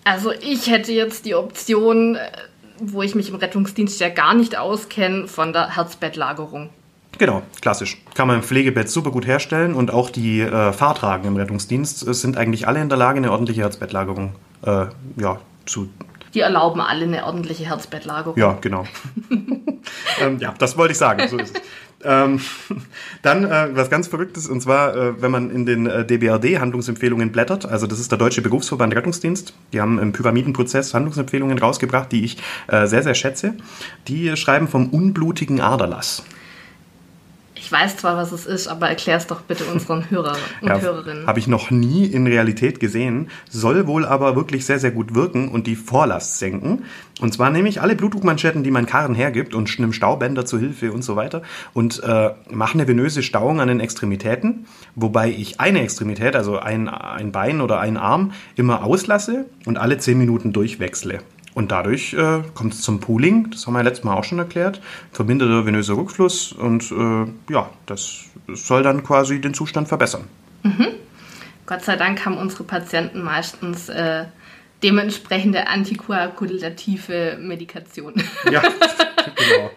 Also 0.05 0.33
ich 0.33 0.71
hätte 0.71 0.93
jetzt 0.93 1.27
die 1.27 1.35
Option, 1.35 2.15
äh, 2.15 2.31
wo 2.79 3.03
ich 3.03 3.15
mich 3.15 3.31
im 3.31 3.37
Rettungsdienst 3.37 3.99
ja 4.01 4.09
gar 4.09 4.35
nicht 4.35 4.57
auskenne, 4.57 5.27
von 5.27 5.53
der 5.53 5.77
Herzbettlagerung. 5.77 6.71
Genau, 7.19 7.43
klassisch. 7.63 7.97
Kann 8.15 8.29
man 8.29 8.37
im 8.37 8.43
Pflegebett 8.43 8.91
super 8.91 9.11
gut 9.11 9.27
herstellen 9.27 9.75
und 9.75 9.91
auch 9.91 10.11
die 10.11 10.41
äh, 10.41 10.73
Fahrtragen 10.73 11.27
im 11.27 11.37
Rettungsdienst 11.37 12.07
äh, 12.07 12.15
sind 12.15 12.37
eigentlich 12.37 12.69
alle 12.69 12.81
in 12.81 12.89
der 12.89 12.99
Lage, 12.99 13.17
eine 13.17 13.33
ordentliche 13.33 13.63
Herzbettlagerung 13.63 14.35
äh, 14.63 14.87
ja, 15.17 15.41
zu 15.65 15.89
die 16.37 16.41
erlauben 16.41 16.81
alle 16.81 17.05
eine 17.05 17.25
ordentliche 17.25 17.65
Herzbettlagerung. 17.65 18.39
Ja, 18.39 18.59
genau. 18.61 18.87
ähm, 20.21 20.39
ja, 20.39 20.55
das 20.59 20.77
wollte 20.77 20.93
ich 20.93 20.99
sagen. 20.99 21.27
So 21.29 21.39
ist 21.39 21.57
es. 21.57 21.63
Ähm, 22.05 22.41
dann 23.23 23.45
äh, 23.45 23.71
was 23.73 23.89
ganz 23.89 24.07
Verrücktes, 24.07 24.47
und 24.47 24.61
zwar, 24.61 24.95
äh, 24.95 25.23
wenn 25.23 25.31
man 25.31 25.51
in 25.51 25.65
den 25.65 25.87
äh, 25.87 26.05
DBRD-Handlungsempfehlungen 26.05 27.33
blättert, 27.33 27.65
also 27.65 27.87
das 27.87 27.99
ist 27.99 28.13
der 28.13 28.19
Deutsche 28.19 28.43
Berufsverband 28.43 28.95
Rettungsdienst, 28.95 29.55
die 29.73 29.81
haben 29.81 29.99
im 29.99 30.13
Pyramidenprozess 30.13 30.93
Handlungsempfehlungen 30.93 31.59
rausgebracht, 31.59 32.13
die 32.13 32.23
ich 32.25 32.37
äh, 32.69 32.87
sehr, 32.87 33.03
sehr 33.03 33.15
schätze. 33.15 33.55
Die 34.07 34.37
schreiben 34.37 34.69
vom 34.69 34.91
unblutigen 34.91 35.63
Aderlass. 35.63 36.23
Ich 37.67 37.73
weiß 37.73 37.97
zwar, 37.97 38.17
was 38.17 38.31
es 38.31 38.47
ist, 38.47 38.69
aber 38.69 38.89
erklär 38.89 39.17
es 39.17 39.27
doch 39.27 39.41
bitte 39.41 39.65
unseren 39.65 40.09
Hörer 40.11 40.37
und 40.61 40.69
ja, 40.69 40.79
Hörerinnen. 40.79 41.27
Habe 41.27 41.41
ich 41.41 41.49
noch 41.49 41.73
nie 41.73 42.07
in 42.07 42.25
Realität 42.29 42.79
gesehen, 42.79 43.29
soll 43.51 43.89
wohl 43.89 44.07
aber 44.07 44.37
wirklich 44.37 44.65
sehr, 44.65 44.79
sehr 44.79 44.93
gut 44.93 45.17
wirken 45.17 45.49
und 45.49 45.67
die 45.67 45.75
Vorlast 45.75 46.39
senken. 46.39 46.85
Und 47.21 47.35
zwar 47.35 47.51
nehme 47.51 47.69
ich 47.69 47.83
alle 47.83 47.97
Blutdruckmanschetten, 47.97 48.63
die 48.63 48.71
mein 48.71 48.87
Karren 48.87 49.17
hergibt 49.17 49.53
und 49.53 49.69
schnimm 49.69 49.93
Staubänder 49.93 50.47
zur 50.47 50.61
Hilfe 50.61 50.93
und 50.93 51.03
so 51.03 51.17
weiter 51.17 51.43
und 51.75 52.01
äh, 52.05 52.35
mache 52.53 52.75
eine 52.75 52.87
venöse 52.87 53.25
Stauung 53.25 53.61
an 53.61 53.67
den 53.67 53.81
Extremitäten, 53.81 54.67
wobei 54.95 55.31
ich 55.31 55.59
eine 55.59 55.83
Extremität, 55.83 56.37
also 56.37 56.61
ein, 56.61 56.89
ein 56.89 57.33
Bein 57.33 57.61
oder 57.61 57.81
einen 57.81 57.97
Arm, 57.97 58.31
immer 58.55 58.85
auslasse 58.85 59.47
und 59.65 59.77
alle 59.77 59.99
10 59.99 60.17
Minuten 60.17 60.53
durchwechsle. 60.53 61.19
Und 61.57 61.73
dadurch 61.73 62.13
äh, 62.13 62.43
kommt 62.53 62.75
es 62.75 62.83
zum 62.83 63.01
Pooling, 63.01 63.51
das 63.51 63.67
haben 63.67 63.73
wir 63.73 63.79
ja 63.79 63.85
letztes 63.85 64.05
Mal 64.05 64.15
auch 64.15 64.25
schon 64.25 64.39
erklärt, 64.39 64.83
verminderter 65.11 65.65
venöser 65.65 65.97
Rückfluss 65.97 66.53
und 66.53 66.93
äh, 66.93 67.51
ja, 67.51 67.71
das 67.87 68.25
soll 68.49 68.83
dann 68.83 69.03
quasi 69.03 69.41
den 69.41 69.55
Zustand 69.55 69.89
verbessern. 69.89 70.25
Mhm. 70.65 70.89
Gott 71.65 71.81
sei 71.83 71.97
Dank 71.97 72.27
haben 72.27 72.37
unsere 72.37 72.65
Patienten 72.65 73.23
meistens 73.23 73.89
äh, 73.89 74.27
dementsprechende 74.83 75.67
antikoagulative 75.67 77.39
Medikation. 77.41 78.13
Ja, 78.53 78.61
genau. 79.35 79.71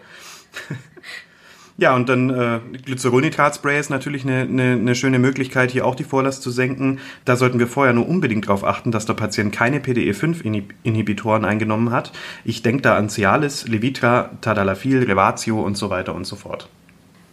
Ja, 1.80 1.94
und 1.94 2.10
dann 2.10 2.28
äh, 2.28 2.60
Glycerolnitratspray 2.84 3.80
ist 3.80 3.88
natürlich 3.88 4.24
eine, 4.24 4.42
eine, 4.42 4.72
eine 4.72 4.94
schöne 4.94 5.18
Möglichkeit, 5.18 5.70
hier 5.70 5.86
auch 5.86 5.94
die 5.94 6.04
Vorlast 6.04 6.42
zu 6.42 6.50
senken. 6.50 6.98
Da 7.24 7.36
sollten 7.36 7.58
wir 7.58 7.66
vorher 7.66 7.94
nur 7.94 8.06
unbedingt 8.06 8.46
darauf 8.48 8.64
achten, 8.64 8.92
dass 8.92 9.06
der 9.06 9.14
Patient 9.14 9.50
keine 9.50 9.78
PDE5-Inhibitoren 9.78 11.46
eingenommen 11.46 11.90
hat. 11.90 12.12
Ich 12.44 12.60
denke 12.60 12.82
da 12.82 12.98
an 12.98 13.08
Cialis, 13.08 13.66
Levitra, 13.66 14.28
Tadalafil, 14.42 15.04
Revatio 15.04 15.62
und 15.62 15.78
so 15.78 15.88
weiter 15.88 16.14
und 16.14 16.26
so 16.26 16.36
fort. 16.36 16.68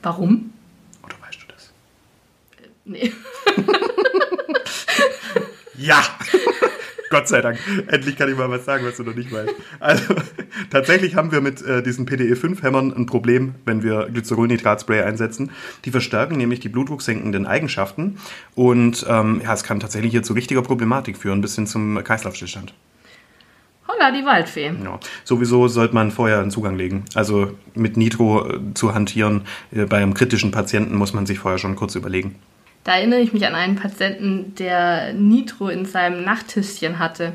Warum? 0.01 0.53
Oder 1.03 1.15
weißt 1.27 1.39
du 1.41 1.47
das? 1.53 1.73
Äh, 2.63 2.69
nee. 2.85 3.11
ja! 5.77 6.01
Gott 7.09 7.27
sei 7.27 7.41
Dank. 7.41 7.59
Endlich 7.87 8.17
kann 8.17 8.29
ich 8.29 8.37
mal 8.37 8.49
was 8.49 8.65
sagen, 8.65 8.85
was 8.85 8.97
du 8.97 9.03
noch 9.03 9.15
nicht 9.15 9.31
weißt. 9.31 9.53
Also, 9.79 10.15
tatsächlich 10.69 11.15
haben 11.15 11.31
wir 11.31 11.41
mit 11.41 11.61
äh, 11.61 11.81
diesen 11.81 12.07
PDE5-Hämmern 12.07 12.93
ein 12.95 13.05
Problem, 13.05 13.55
wenn 13.65 13.83
wir 13.83 14.09
Glycerolnitratspray 14.11 15.01
einsetzen. 15.01 15.51
Die 15.85 15.91
verstärken 15.91 16.37
nämlich 16.37 16.59
die 16.59 16.69
blutdrucksenkenden 16.69 17.45
Eigenschaften 17.45 18.17
und 18.55 19.05
ähm, 19.07 19.41
ja, 19.43 19.53
es 19.53 19.63
kann 19.63 19.79
tatsächlich 19.79 20.11
hier 20.11 20.23
zu 20.23 20.33
richtiger 20.33 20.61
Problematik 20.61 21.17
führen, 21.17 21.41
bis 21.41 21.55
hin 21.55 21.67
zum 21.67 22.03
Kreislaufstillstand. 22.03 22.73
Holla, 23.87 24.11
die 24.11 24.25
Waldfee. 24.25 24.71
Ja. 24.83 24.99
Sowieso 25.23 25.67
sollte 25.67 25.93
man 25.93 26.11
vorher 26.11 26.39
einen 26.39 26.51
Zugang 26.51 26.75
legen. 26.75 27.05
Also 27.15 27.53
mit 27.73 27.95
Nitro 27.97 28.47
äh, 28.47 28.59
zu 28.73 28.93
hantieren 28.93 29.43
äh, 29.71 29.85
bei 29.85 29.97
einem 29.97 30.13
kritischen 30.13 30.51
Patienten 30.51 30.95
muss 30.95 31.13
man 31.13 31.25
sich 31.25 31.39
vorher 31.39 31.57
schon 31.57 31.75
kurz 31.75 31.95
überlegen. 31.95 32.35
Da 32.87 32.95
erinnere 32.95 33.19
ich 33.19 33.33
mich 33.33 33.45
an 33.45 33.53
einen 33.53 33.75
Patienten, 33.75 34.55
der 34.55 35.11
Nitro 35.11 35.67
in 35.67 35.83
seinem 35.83 36.23
Nachttischchen 36.23 36.99
hatte 36.99 37.33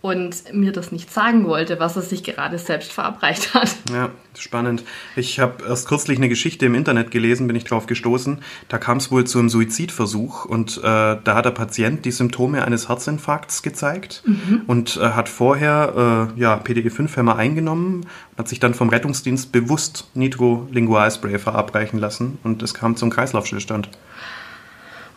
und 0.00 0.54
mir 0.54 0.72
das 0.72 0.92
nicht 0.92 1.12
sagen 1.12 1.46
wollte, 1.46 1.78
was 1.78 1.94
er 1.96 2.00
sich 2.00 2.24
gerade 2.24 2.56
selbst 2.56 2.90
verabreicht 2.90 3.52
hat. 3.52 3.68
Ja, 3.92 4.08
spannend. 4.34 4.82
Ich 5.14 5.38
habe 5.40 5.62
erst 5.68 5.88
kürzlich 5.88 6.16
eine 6.16 6.30
Geschichte 6.30 6.64
im 6.64 6.74
Internet 6.74 7.10
gelesen, 7.10 7.48
bin 7.48 7.54
ich 7.54 7.64
drauf 7.64 7.84
gestoßen. 7.84 8.38
Da 8.70 8.78
kam 8.78 8.96
es 8.96 9.10
wohl 9.10 9.24
zu 9.24 9.40
einem 9.40 9.50
Suizidversuch 9.50 10.46
und 10.46 10.78
äh, 10.78 10.80
da 10.82 11.34
hat 11.34 11.44
der 11.44 11.50
Patient 11.50 12.06
die 12.06 12.10
Symptome 12.10 12.64
eines 12.64 12.88
Herzinfarkts 12.88 13.62
gezeigt 13.62 14.22
mhm. 14.24 14.62
und 14.66 14.96
äh, 14.96 15.10
hat 15.10 15.28
vorher 15.28 16.30
äh, 16.34 16.40
ja, 16.40 16.56
PDE5-Hämmer 16.56 17.36
eingenommen, 17.36 18.06
hat 18.38 18.48
sich 18.48 18.58
dann 18.58 18.72
vom 18.72 18.88
Rettungsdienst 18.88 19.52
bewusst 19.52 20.08
Nitro-Lingualspray 20.14 21.38
verabreichen 21.38 21.98
lassen 21.98 22.38
und 22.42 22.62
es 22.62 22.72
kam 22.72 22.96
zum 22.96 23.10
Kreislaufstillstand. 23.10 23.90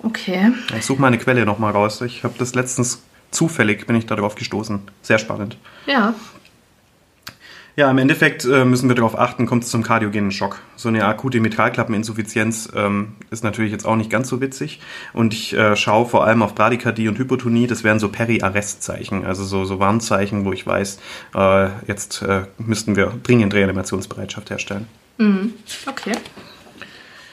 Okay. 0.05 0.51
Ich 0.77 0.85
suche 0.85 1.01
meine 1.01 1.17
Quelle 1.17 1.45
nochmal 1.45 1.71
raus. 1.71 1.99
Ich 2.01 2.23
habe 2.23 2.35
das 2.37 2.53
letztens 2.53 3.01
zufällig, 3.31 3.87
bin 3.87 3.95
ich 3.95 4.05
darauf 4.05 4.35
gestoßen. 4.35 4.79
Sehr 5.01 5.17
spannend. 5.17 5.57
Ja. 5.87 6.13
Ja, 7.75 7.91
im 7.91 7.97
Endeffekt 7.97 8.45
äh, 8.45 8.63
müssen 8.63 8.87
wir 8.87 8.95
darauf 8.95 9.19
achten, 9.19 9.47
kommt 9.47 9.65
es 9.65 9.69
zum 9.69 9.83
kardiogenen 9.83 10.31
Schock. 10.31 10.61
So 10.77 10.87
eine 10.87 11.03
akute 11.03 11.41
Mitralklappeninsuffizienz 11.41 12.69
ähm, 12.73 13.15
ist 13.31 13.43
natürlich 13.43 13.71
jetzt 13.71 13.85
auch 13.85 13.97
nicht 13.97 14.09
ganz 14.09 14.29
so 14.29 14.39
witzig. 14.39 14.79
Und 15.11 15.33
ich 15.33 15.53
äh, 15.53 15.75
schaue 15.75 16.05
vor 16.05 16.25
allem 16.25 16.41
auf 16.41 16.55
Bradykardie 16.55 17.09
und 17.09 17.17
Hypotonie. 17.17 17.67
Das 17.67 17.83
wären 17.83 17.99
so 17.99 18.07
Peri-Arrest-Zeichen, 18.07 19.25
also 19.25 19.43
so, 19.43 19.65
so 19.65 19.79
Warnzeichen, 19.79 20.45
wo 20.45 20.53
ich 20.53 20.65
weiß, 20.65 20.99
äh, 21.35 21.67
jetzt 21.87 22.21
äh, 22.21 22.43
müssten 22.59 22.95
wir 22.95 23.11
dringend 23.23 23.53
Reanimationsbereitschaft 23.53 24.51
herstellen. 24.51 24.87
Mhm. 25.17 25.53
Okay. 25.85 26.13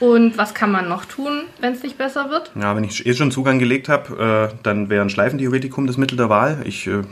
Und 0.03 0.37
was 0.37 0.53
kann 0.53 0.69
man 0.69 0.89
noch 0.89 1.05
tun, 1.05 1.43
wenn 1.61 1.71
es 1.71 1.81
nicht 1.81 1.97
besser 1.97 2.29
wird? 2.29 2.51
Ja, 2.59 2.75
wenn 2.75 2.83
ich 2.83 3.05
eh 3.05 3.13
schon 3.13 3.31
Zugang 3.31 3.57
gelegt 3.57 3.87
habe, 3.87 4.49
äh, 4.51 4.55
dann 4.61 4.89
wäre 4.89 5.01
ein 5.01 5.09
Schleifendiuretikum 5.09 5.87
das 5.87 5.95
Mittel 5.95 6.17
der 6.17 6.27
Wahl. 6.27 6.57
Ich 6.65 6.87
äh, 6.87 7.03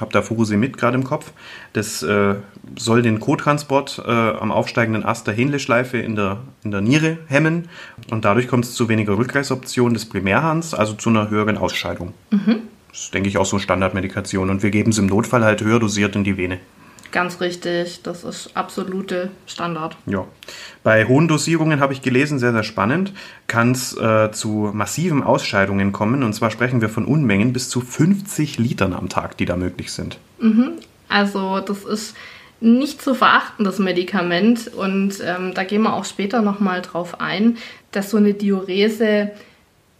habe 0.00 0.10
da 0.10 0.22
Furosemid 0.22 0.78
gerade 0.78 0.96
im 0.96 1.04
Kopf. 1.04 1.32
Das 1.74 2.02
äh, 2.02 2.36
soll 2.78 3.02
den 3.02 3.20
Co-Transport 3.20 4.02
äh, 4.06 4.10
am 4.10 4.52
aufsteigenden 4.52 5.04
Ast 5.04 5.26
der 5.26 5.34
Hähnleschleife 5.34 5.98
in 5.98 6.16
der, 6.16 6.38
in 6.64 6.70
der 6.70 6.80
Niere 6.80 7.18
hemmen 7.26 7.68
und 8.10 8.24
dadurch 8.24 8.48
kommt 8.48 8.64
es 8.64 8.72
zu 8.72 8.88
weniger 8.88 9.18
Rückreißoption 9.18 9.92
des 9.92 10.08
Primärhans, 10.08 10.72
also 10.72 10.94
zu 10.94 11.10
einer 11.10 11.28
höheren 11.28 11.58
Ausscheidung. 11.58 12.14
Mhm. 12.30 12.62
Das 12.88 13.00
ist, 13.02 13.12
denke 13.12 13.28
ich, 13.28 13.36
auch 13.36 13.44
so 13.44 13.58
Standardmedikation 13.58 14.48
und 14.48 14.62
wir 14.62 14.70
geben 14.70 14.92
es 14.92 14.98
im 14.98 15.08
Notfall 15.08 15.44
halt 15.44 15.60
höher 15.60 15.78
dosiert 15.78 16.16
in 16.16 16.24
die 16.24 16.38
Vene. 16.38 16.58
Ganz 17.12 17.40
richtig, 17.40 18.02
das 18.02 18.22
ist 18.22 18.50
absolute 18.54 19.30
Standard. 19.46 19.96
Ja. 20.06 20.26
Bei 20.82 21.06
hohen 21.06 21.26
Dosierungen 21.26 21.80
habe 21.80 21.92
ich 21.92 22.02
gelesen, 22.02 22.38
sehr, 22.38 22.52
sehr 22.52 22.62
spannend, 22.62 23.12
kann 23.46 23.72
es 23.72 23.96
äh, 23.96 24.30
zu 24.30 24.70
massiven 24.72 25.22
Ausscheidungen 25.22 25.92
kommen. 25.92 26.22
Und 26.22 26.32
zwar 26.34 26.50
sprechen 26.50 26.80
wir 26.80 26.88
von 26.88 27.04
Unmengen 27.04 27.52
bis 27.52 27.68
zu 27.68 27.80
50 27.80 28.58
Litern 28.58 28.92
am 28.92 29.08
Tag, 29.08 29.36
die 29.36 29.44
da 29.44 29.56
möglich 29.56 29.92
sind. 29.92 30.18
Mhm. 30.38 30.72
Also 31.08 31.60
das 31.60 31.84
ist 31.84 32.14
nicht 32.60 33.02
zu 33.02 33.14
verachten, 33.14 33.64
das 33.64 33.78
Medikament. 33.78 34.68
Und 34.68 35.14
ähm, 35.24 35.52
da 35.54 35.64
gehen 35.64 35.82
wir 35.82 35.94
auch 35.94 36.04
später 36.04 36.42
nochmal 36.42 36.82
drauf 36.82 37.20
ein, 37.20 37.56
dass 37.90 38.10
so 38.10 38.18
eine 38.18 38.34
Diurese 38.34 39.32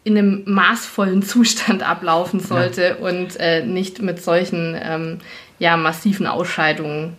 in 0.04 0.16
einem 0.16 0.42
maßvollen 0.46 1.22
Zustand 1.22 1.82
ablaufen 1.82 2.40
sollte 2.40 2.96
ja. 3.00 3.06
und 3.06 3.36
äh, 3.38 3.64
nicht 3.64 4.00
mit 4.00 4.22
solchen 4.22 4.78
ähm, 4.80 5.18
ja, 5.60 5.76
massiven 5.76 6.26
Ausscheidungen. 6.26 7.16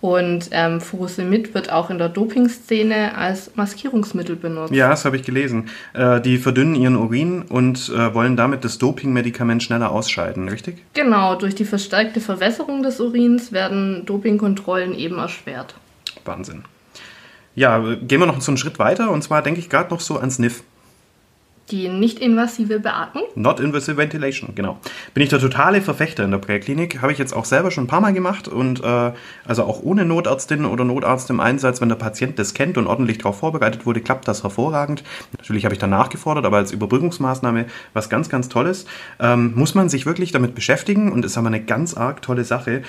Und 0.00 0.50
ähm, 0.52 0.80
Furosemid 0.80 1.54
wird 1.54 1.72
auch 1.72 1.90
in 1.90 1.98
der 1.98 2.08
Dopingszene 2.08 3.16
als 3.16 3.56
Maskierungsmittel 3.56 4.36
benutzt. 4.36 4.72
Ja, 4.72 4.88
das 4.88 5.04
habe 5.04 5.16
ich 5.16 5.22
gelesen. 5.22 5.70
Äh, 5.94 6.20
die 6.20 6.38
verdünnen 6.38 6.74
ihren 6.74 6.96
Urin 6.96 7.42
und 7.42 7.88
äh, 7.88 8.14
wollen 8.14 8.36
damit 8.36 8.64
das 8.64 8.78
Dopingmedikament 8.78 9.62
schneller 9.62 9.90
ausscheiden, 9.90 10.48
richtig? 10.48 10.82
Genau, 10.92 11.34
durch 11.36 11.54
die 11.54 11.64
verstärkte 11.64 12.20
Verwässerung 12.20 12.82
des 12.82 13.00
Urins 13.00 13.52
werden 13.52 14.04
Dopingkontrollen 14.04 14.94
eben 14.94 15.18
erschwert. 15.18 15.74
Wahnsinn. 16.24 16.64
Ja, 17.54 17.78
gehen 17.78 18.20
wir 18.20 18.26
noch 18.26 18.40
so 18.40 18.50
einen 18.50 18.58
Schritt 18.58 18.78
weiter 18.78 19.10
und 19.10 19.22
zwar 19.22 19.42
denke 19.42 19.60
ich 19.60 19.70
gerade 19.70 19.90
noch 19.90 20.00
so 20.00 20.18
ans 20.18 20.38
NIF. 20.38 20.62
Die 21.70 21.88
nicht-invasive 21.88 22.78
Beatmung? 22.78 23.24
Not 23.34 23.58
invasive 23.58 23.96
ventilation, 23.96 24.54
genau. 24.54 24.78
Bin 25.14 25.24
ich 25.24 25.30
der 25.30 25.40
totale 25.40 25.82
Verfechter 25.82 26.22
in 26.22 26.30
der 26.30 26.38
Präklinik. 26.38 27.02
Habe 27.02 27.10
ich 27.10 27.18
jetzt 27.18 27.34
auch 27.34 27.44
selber 27.44 27.72
schon 27.72 27.84
ein 27.84 27.88
paar 27.88 28.00
Mal 28.00 28.12
gemacht 28.12 28.46
und 28.46 28.84
äh, 28.84 29.12
also 29.44 29.64
auch 29.64 29.82
ohne 29.82 30.04
Notärztin 30.04 30.64
oder 30.64 30.84
Notarzt 30.84 31.28
im 31.30 31.40
Einsatz, 31.40 31.80
wenn 31.80 31.88
der 31.88 31.96
Patient 31.96 32.38
das 32.38 32.54
kennt 32.54 32.78
und 32.78 32.86
ordentlich 32.86 33.18
darauf 33.18 33.40
vorbereitet 33.40 33.84
wurde, 33.84 34.00
klappt 34.00 34.28
das 34.28 34.44
hervorragend. 34.44 35.02
Natürlich 35.36 35.64
habe 35.64 35.74
ich 35.74 35.80
da 35.80 35.88
nachgefordert, 35.88 36.44
aber 36.44 36.58
als 36.58 36.70
Überbrückungsmaßnahme 36.70 37.66
was 37.94 38.08
ganz, 38.08 38.28
ganz 38.28 38.48
Tolles. 38.48 38.86
Ähm, 39.18 39.52
muss 39.56 39.74
man 39.74 39.88
sich 39.88 40.06
wirklich 40.06 40.30
damit 40.30 40.54
beschäftigen 40.54 41.10
und 41.10 41.24
ist 41.24 41.36
aber 41.36 41.48
eine 41.48 41.62
ganz 41.62 41.96
arg 41.96 42.22
tolle 42.22 42.44
Sache 42.44 42.82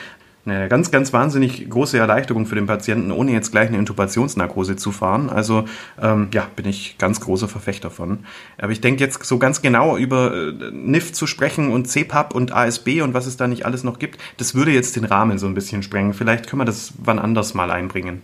eine 0.47 0.67
ganz, 0.69 0.91
ganz 0.91 1.13
wahnsinnig 1.13 1.69
große 1.69 1.97
Erleichterung 1.97 2.45
für 2.45 2.55
den 2.55 2.67
Patienten, 2.67 3.11
ohne 3.11 3.31
jetzt 3.31 3.51
gleich 3.51 3.67
eine 3.67 3.77
Intubationsnarkose 3.77 4.75
zu 4.75 4.91
fahren. 4.91 5.29
Also 5.29 5.65
ähm, 6.01 6.29
ja, 6.33 6.47
bin 6.55 6.65
ich 6.65 6.97
ganz 6.97 7.19
großer 7.19 7.47
Verfechter 7.47 7.91
von. 7.91 8.19
Aber 8.57 8.71
ich 8.71 8.81
denke 8.81 9.03
jetzt 9.03 9.23
so 9.25 9.37
ganz 9.37 9.61
genau 9.61 9.97
über 9.97 10.33
äh, 10.33 10.71
NIF 10.71 11.13
zu 11.13 11.27
sprechen 11.27 11.71
und 11.71 11.87
CPAP 11.87 12.33
und 12.33 12.53
ASB 12.53 13.01
und 13.01 13.13
was 13.13 13.25
es 13.25 13.37
da 13.37 13.47
nicht 13.47 13.65
alles 13.65 13.83
noch 13.83 13.99
gibt, 13.99 14.19
das 14.37 14.55
würde 14.55 14.71
jetzt 14.71 14.95
den 14.95 15.05
Rahmen 15.05 15.37
so 15.37 15.47
ein 15.47 15.53
bisschen 15.53 15.83
sprengen. 15.83 16.13
Vielleicht 16.13 16.47
können 16.47 16.61
wir 16.61 16.65
das 16.65 16.93
wann 17.03 17.19
anders 17.19 17.53
mal 17.53 17.69
einbringen. 17.69 18.21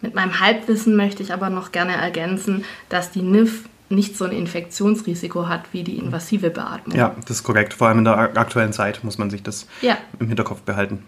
Mit 0.00 0.14
meinem 0.14 0.40
Halbwissen 0.40 0.96
möchte 0.96 1.22
ich 1.22 1.32
aber 1.32 1.50
noch 1.50 1.72
gerne 1.72 1.92
ergänzen, 1.92 2.64
dass 2.88 3.10
die 3.10 3.22
NIF 3.22 3.64
nicht 3.90 4.16
so 4.16 4.24
ein 4.24 4.32
Infektionsrisiko 4.32 5.48
hat 5.48 5.72
wie 5.72 5.82
die 5.82 5.98
invasive 5.98 6.50
Beatmung. 6.50 6.96
Ja, 6.96 7.14
das 7.22 7.38
ist 7.38 7.42
korrekt. 7.42 7.74
Vor 7.74 7.88
allem 7.88 7.98
in 7.98 8.04
der 8.04 8.16
aktuellen 8.16 8.72
Zeit 8.72 9.02
muss 9.04 9.18
man 9.18 9.30
sich 9.30 9.42
das 9.42 9.66
ja. 9.82 9.98
im 10.18 10.28
Hinterkopf 10.28 10.62
behalten. 10.62 11.02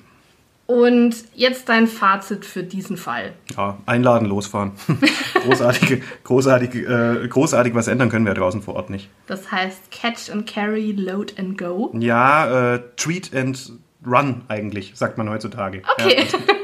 Und 0.72 1.14
jetzt 1.34 1.68
dein 1.68 1.86
Fazit 1.86 2.44
für 2.44 2.62
diesen 2.62 2.96
Fall. 2.96 3.32
Ja, 3.56 3.78
einladen, 3.86 4.26
losfahren. 4.26 4.72
großartig, 5.44 6.02
großartig, 6.24 6.74
äh, 6.74 7.28
großartig 7.28 7.74
was 7.74 7.88
ändern 7.88 8.08
können 8.08 8.26
wir 8.26 8.34
draußen 8.34 8.62
vor 8.62 8.74
Ort 8.74 8.90
nicht. 8.90 9.08
Das 9.26 9.50
heißt 9.52 9.90
Catch 9.90 10.30
and 10.30 10.46
Carry, 10.46 10.92
Load 10.92 11.34
and 11.38 11.58
Go? 11.58 11.92
Ja, 11.98 12.74
äh, 12.74 12.80
Treat 12.96 13.34
and 13.34 13.72
Run 14.06 14.42
eigentlich, 14.48 14.92
sagt 14.94 15.18
man 15.18 15.28
heutzutage. 15.28 15.82
Okay. 15.98 16.26
Ja, 16.32 16.54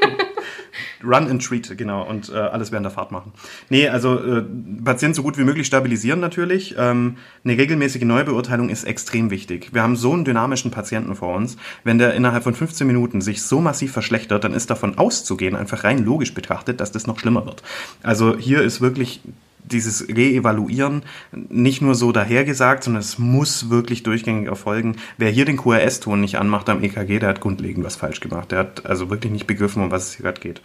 Run 1.03 1.29
and 1.29 1.43
Treat, 1.45 1.77
genau, 1.77 2.07
und 2.07 2.29
äh, 2.29 2.37
alles 2.37 2.71
während 2.71 2.85
der 2.85 2.91
Fahrt 2.91 3.11
machen. 3.11 3.31
Nee, 3.69 3.87
also 3.87 4.19
äh, 4.19 4.43
Patient 4.83 5.15
so 5.15 5.23
gut 5.23 5.37
wie 5.37 5.43
möglich 5.43 5.67
stabilisieren 5.67 6.19
natürlich. 6.19 6.75
Ähm, 6.77 7.17
eine 7.43 7.57
regelmäßige 7.57 8.03
Neubeurteilung 8.03 8.69
ist 8.69 8.83
extrem 8.83 9.29
wichtig. 9.29 9.73
Wir 9.73 9.81
haben 9.81 9.95
so 9.95 10.13
einen 10.13 10.25
dynamischen 10.25 10.71
Patienten 10.71 11.15
vor 11.15 11.35
uns. 11.35 11.57
Wenn 11.83 11.97
der 11.97 12.13
innerhalb 12.13 12.43
von 12.43 12.53
15 12.53 12.85
Minuten 12.85 13.21
sich 13.21 13.41
so 13.41 13.61
massiv 13.61 13.91
verschlechtert, 13.91 14.43
dann 14.43 14.53
ist 14.53 14.69
davon 14.69 14.97
auszugehen, 14.97 15.55
einfach 15.55 15.83
rein 15.83 16.03
logisch 16.03 16.33
betrachtet, 16.33 16.79
dass 16.79 16.91
das 16.91 17.07
noch 17.07 17.19
schlimmer 17.19 17.45
wird. 17.45 17.63
Also 18.03 18.37
hier 18.37 18.61
ist 18.61 18.81
wirklich 18.81 19.21
dieses 19.63 20.07
Reevaluieren 20.07 21.03
nicht 21.31 21.81
nur 21.81 21.95
so 21.95 22.11
dahergesagt, 22.11 22.83
sondern 22.83 23.01
es 23.01 23.19
muss 23.19 23.69
wirklich 23.69 24.03
durchgängig 24.03 24.47
erfolgen. 24.47 24.95
Wer 25.17 25.29
hier 25.29 25.45
den 25.45 25.57
QRS-Ton 25.57 26.21
nicht 26.21 26.37
anmacht 26.37 26.69
am 26.69 26.83
EKG, 26.83 27.19
der 27.19 27.29
hat 27.29 27.41
grundlegend 27.41 27.85
was 27.85 27.95
falsch 27.95 28.19
gemacht. 28.19 28.51
Der 28.51 28.59
hat 28.59 28.85
also 28.85 29.09
wirklich 29.09 29.31
nicht 29.31 29.47
begriffen, 29.47 29.83
um 29.83 29.91
was 29.91 30.07
es 30.07 30.13
hier 30.13 30.23
gerade 30.23 30.41
geht. 30.41 30.61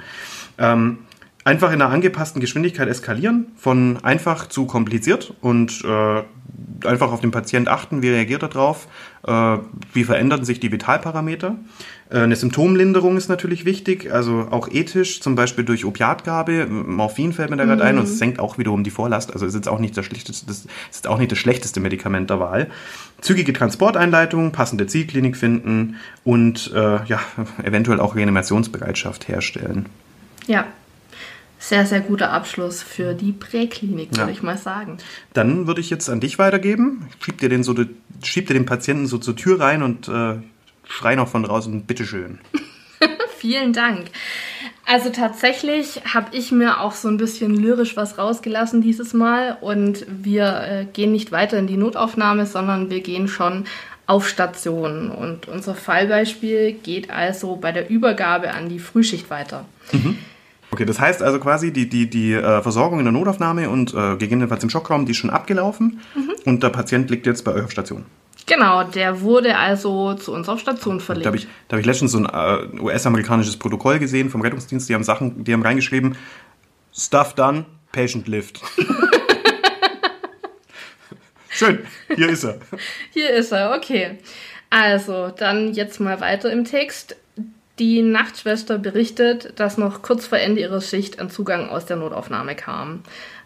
Ähm, 0.59 0.99
einfach 1.45 1.73
in 1.73 1.81
einer 1.81 1.93
angepassten 1.93 2.41
Geschwindigkeit 2.41 2.89
eskalieren, 2.89 3.49
von 3.57 3.99
einfach 4.03 4.49
zu 4.49 4.67
kompliziert 4.67 5.35
und 5.41 5.85
äh, 5.85 6.23
einfach 6.87 7.13
auf 7.13 7.21
den 7.21 7.31
Patient 7.31 7.69
achten, 7.69 8.03
wie 8.03 8.09
reagiert 8.09 8.43
er 8.43 8.49
drauf, 8.49 8.89
äh, 9.27 9.59
wie 9.93 10.05
verändern 10.05 10.45
sich 10.45 10.61
die 10.61 10.73
Vitalparameter. 10.73 11.57
Äh, 12.11 12.19
eine 12.19 12.37
Symptomlinderung 12.37 13.17
ist 13.17 13.29
natürlich 13.29 13.65
wichtig, 13.65 14.13
also 14.13 14.49
auch 14.51 14.69
ethisch, 14.69 15.21
zum 15.21 15.35
Beispiel 15.35 15.65
durch 15.65 15.85
Opiatgabe. 15.85 16.67
Morphin 16.67 17.33
fällt 17.33 17.51
mir 17.51 17.57
da 17.57 17.65
gerade 17.65 17.83
mhm. 17.83 17.89
ein 17.89 17.99
und 17.99 18.05
es 18.05 18.19
senkt 18.19 18.39
auch 18.39 18.59
wiederum 18.59 18.85
die 18.85 18.91
Vorlast. 18.91 19.33
Also 19.33 19.47
ist 19.47 19.55
jetzt 19.55 19.69
auch 19.69 19.79
nicht 19.79 19.97
das 19.97 20.07
schlechteste, 20.07 20.47
das 20.47 20.67
ist 20.91 21.07
auch 21.07 21.19
nicht 21.19 21.33
das 21.33 21.39
schlechteste 21.39 21.81
Medikament 21.81 22.31
der 22.31 22.41
Wahl. 22.41 22.71
Zügige 23.21 23.53
Transporteinleitung, 23.53 24.53
passende 24.53 24.87
Zielklinik 24.87 25.37
finden 25.37 25.97
und 26.25 26.73
äh, 26.75 27.05
ja, 27.07 27.21
eventuell 27.63 28.01
auch 28.01 28.17
Reanimationsbereitschaft 28.17 29.29
herstellen. 29.29 29.87
Ja, 30.47 30.67
sehr, 31.59 31.87
sehr 31.87 32.01
guter 32.01 32.31
Abschluss 32.31 32.83
für 32.83 33.15
die 33.15 33.33
Präklinik, 33.33 34.11
würde 34.11 34.25
ja. 34.25 34.29
ich 34.29 34.43
mal 34.43 34.59
sagen. 34.59 34.99
Dann 35.33 35.67
würde 35.67 35.81
ich 35.81 35.89
jetzt 35.89 36.11
an 36.11 36.21
dich 36.21 36.39
weitergeben. 36.39 37.09
Schieb 37.21 37.39
dir 37.39 37.49
den, 37.49 37.63
so, 37.63 37.75
schieb 38.23 38.49
dir 38.49 38.53
den 38.53 38.67
Patienten 38.67 39.07
so 39.07 39.17
zur 39.17 39.35
Tür 39.35 39.61
rein 39.61 39.83
und 39.83 40.07
äh, 40.09 40.35
schrei 40.87 41.15
noch 41.15 41.29
von 41.29 41.43
draußen, 41.43 41.83
bitteschön. 41.83 42.39
Vielen 43.39 43.73
Dank. 43.73 44.07
Also 44.87 45.11
tatsächlich 45.11 46.01
habe 46.13 46.35
ich 46.37 46.53
mir 46.53 46.81
auch 46.81 46.93
so 46.93 47.09
ein 47.09 47.17
bisschen 47.17 47.55
lyrisch 47.55 47.97
was 47.97 48.19
rausgelassen 48.19 48.83
dieses 48.83 49.15
Mal 49.15 49.57
und 49.61 50.07
wir 50.09 50.61
äh, 50.63 50.87
gehen 50.93 51.13
nicht 51.13 51.33
weiter 51.33 51.59
in 51.59 51.67
die 51.67 51.77
Notaufnahme, 51.77 52.47
sondern 52.47 52.91
wir 52.91 53.01
gehen 53.01 53.29
schon 53.29 53.65
auf 54.07 54.29
Station. 54.29 55.11
Und 55.11 55.49
unser 55.49 55.75
Fallbeispiel 55.75 56.73
geht 56.73 57.11
also 57.11 57.57
bei 57.57 57.73
der 57.73 57.89
Übergabe 57.89 58.53
an 58.53 58.69
die 58.69 58.79
Frühschicht 58.79 59.31
weiter. 59.31 59.65
Mhm. 59.93 60.19
Okay, 60.71 60.85
das 60.85 60.99
heißt 60.99 61.23
also 61.23 61.39
quasi, 61.39 61.73
die, 61.73 61.89
die, 61.89 62.11
die 62.11 62.33
äh, 62.33 62.61
Versorgung 62.61 62.99
in 62.99 63.05
der 63.05 63.13
Notaufnahme 63.13 63.71
und 63.71 63.95
äh, 63.95 64.17
gegebenenfalls 64.17 64.65
im 64.65 64.71
Schockraum, 64.71 65.07
die 65.07 65.13
ist 65.13 65.19
schon 65.19 65.31
abgelaufen 65.31 66.01
mhm. 66.15 66.33
und 66.45 66.63
der 66.63 66.71
Patient 66.71 67.09
liegt 67.11 67.27
jetzt 67.27 67.45
bei 67.45 67.53
eurer 67.53 67.71
Station. 67.71 68.05
Genau, 68.47 68.85
der 68.85 69.23
wurde 69.23 69.57
also 69.57 70.15
zu 70.15 70.33
uns 70.33 70.49
auf 70.49 70.61
Station 70.61 71.01
verlegt. 71.01 71.25
Da 71.25 71.29
habe 71.29 71.37
ich, 71.39 71.49
hab 71.71 71.79
ich 71.79 71.87
letztens 71.87 72.13
so 72.13 72.19
ein 72.19 72.27
äh, 72.27 72.81
US-amerikanisches 72.81 73.57
Protokoll 73.57 73.99
gesehen 73.99 74.29
vom 74.29 74.43
Rettungsdienst, 74.43 74.89
die 74.89 74.95
haben 74.95 75.05
Sachen, 75.05 75.45
die 75.45 75.53
haben 75.53 75.63
reingeschrieben, 75.63 76.17
Stuff 76.93 77.35
done, 77.35 77.65
Patient 77.93 78.29
lived. 78.29 78.61
Schön, 81.49 81.87
hier 82.15 82.29
ist 82.29 82.45
er. 82.45 82.59
Hier 83.13 83.31
ist 83.31 83.53
er, 83.53 83.75
okay. 83.77 84.19
Also, 84.71 85.29
dann 85.29 85.73
jetzt 85.73 86.01
mal 86.01 86.21
weiter 86.21 86.51
im 86.51 86.65
Text. 86.65 87.17
Die 87.79 88.03
Nachtschwester 88.03 88.79
berichtet, 88.79 89.59
dass 89.59 89.79
noch 89.79 90.03
kurz 90.03 90.27
vor 90.27 90.39
Ende 90.39 90.61
ihrer 90.61 90.81
Schicht 90.81 91.19
ein 91.19 91.31
Zugang 91.31 91.69
aus 91.69 91.87
der 91.87 91.97
Notaufnahme 91.97 92.55
kam. 92.55 93.03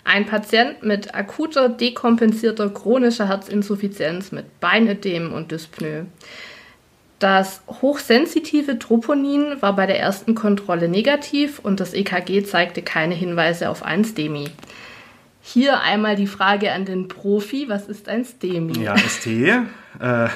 Ein 0.08 0.24
Patient 0.24 0.82
mit 0.82 1.14
akuter, 1.14 1.68
dekompensierter 1.68 2.70
chronischer 2.70 3.28
Herzinsuffizienz 3.28 4.32
mit 4.32 4.58
Beinödem 4.58 5.34
und 5.34 5.52
Dyspnoe. 5.52 6.06
Das 7.18 7.60
hochsensitive 7.82 8.78
Troponin 8.78 9.60
war 9.60 9.76
bei 9.76 9.84
der 9.84 10.00
ersten 10.00 10.34
Kontrolle 10.34 10.88
negativ 10.88 11.58
und 11.58 11.78
das 11.78 11.92
EKG 11.92 12.42
zeigte 12.44 12.80
keine 12.80 13.14
Hinweise 13.14 13.68
auf 13.68 13.82
ein 13.82 14.02
STEMI. 14.02 14.48
Hier 15.42 15.82
einmal 15.82 16.16
die 16.16 16.26
Frage 16.26 16.72
an 16.72 16.86
den 16.86 17.08
Profi, 17.08 17.68
was 17.68 17.86
ist 17.86 18.08
ein 18.08 18.24
STEMI? 18.24 18.84
Ja, 18.84 18.96
ST. 18.96 19.26
Äh, 19.26 20.28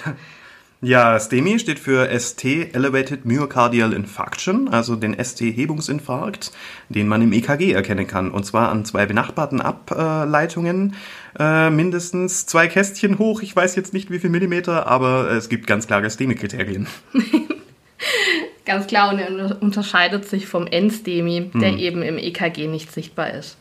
ja, 0.84 1.18
STEMI 1.18 1.60
steht 1.60 1.78
für 1.78 2.08
ST 2.18 2.44
Elevated 2.44 3.24
Myocardial 3.24 3.92
Infarction, 3.92 4.68
also 4.68 4.96
den 4.96 5.16
ST-Hebungsinfarkt, 5.16 6.50
den 6.88 7.06
man 7.06 7.22
im 7.22 7.32
EKG 7.32 7.72
erkennen 7.72 8.08
kann. 8.08 8.32
Und 8.32 8.44
zwar 8.44 8.68
an 8.70 8.84
zwei 8.84 9.06
benachbarten 9.06 9.60
Ableitungen, 9.60 10.96
äh, 11.38 11.70
mindestens 11.70 12.46
zwei 12.46 12.66
Kästchen 12.66 13.20
hoch. 13.20 13.42
Ich 13.42 13.54
weiß 13.54 13.76
jetzt 13.76 13.94
nicht 13.94 14.10
wie 14.10 14.18
viel 14.18 14.30
Millimeter, 14.30 14.88
aber 14.88 15.30
es 15.30 15.48
gibt 15.48 15.68
ganz 15.68 15.86
klare 15.86 16.10
STEMI-Kriterien. 16.10 16.88
ganz 18.66 18.88
klar 18.88 19.12
und 19.12 19.20
er 19.20 19.62
unterscheidet 19.62 20.28
sich 20.28 20.48
vom 20.48 20.66
N-STEMI, 20.66 21.52
der 21.54 21.70
hm. 21.70 21.78
eben 21.78 22.02
im 22.02 22.18
EKG 22.18 22.66
nicht 22.66 22.90
sichtbar 22.90 23.30
ist. 23.34 23.56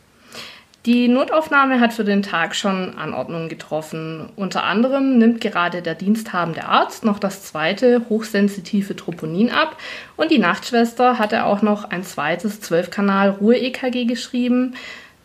Die 0.84 1.06
Notaufnahme 1.06 1.78
hat 1.78 1.92
für 1.92 2.02
den 2.02 2.22
Tag 2.22 2.56
schon 2.56 2.98
Anordnungen 2.98 3.48
getroffen. 3.48 4.30
Unter 4.34 4.64
anderem 4.64 5.16
nimmt 5.16 5.40
gerade 5.40 5.80
der 5.80 5.94
diensthabende 5.94 6.64
Arzt 6.64 7.04
noch 7.04 7.20
das 7.20 7.44
zweite 7.44 8.02
hochsensitive 8.08 8.96
Troponin 8.96 9.50
ab 9.50 9.76
und 10.16 10.32
die 10.32 10.40
Nachtschwester 10.40 11.20
hatte 11.20 11.44
auch 11.44 11.62
noch 11.62 11.84
ein 11.84 12.02
zweites 12.02 12.60
12-Kanal-Ruhe-EKG 12.62 14.06
geschrieben, 14.06 14.74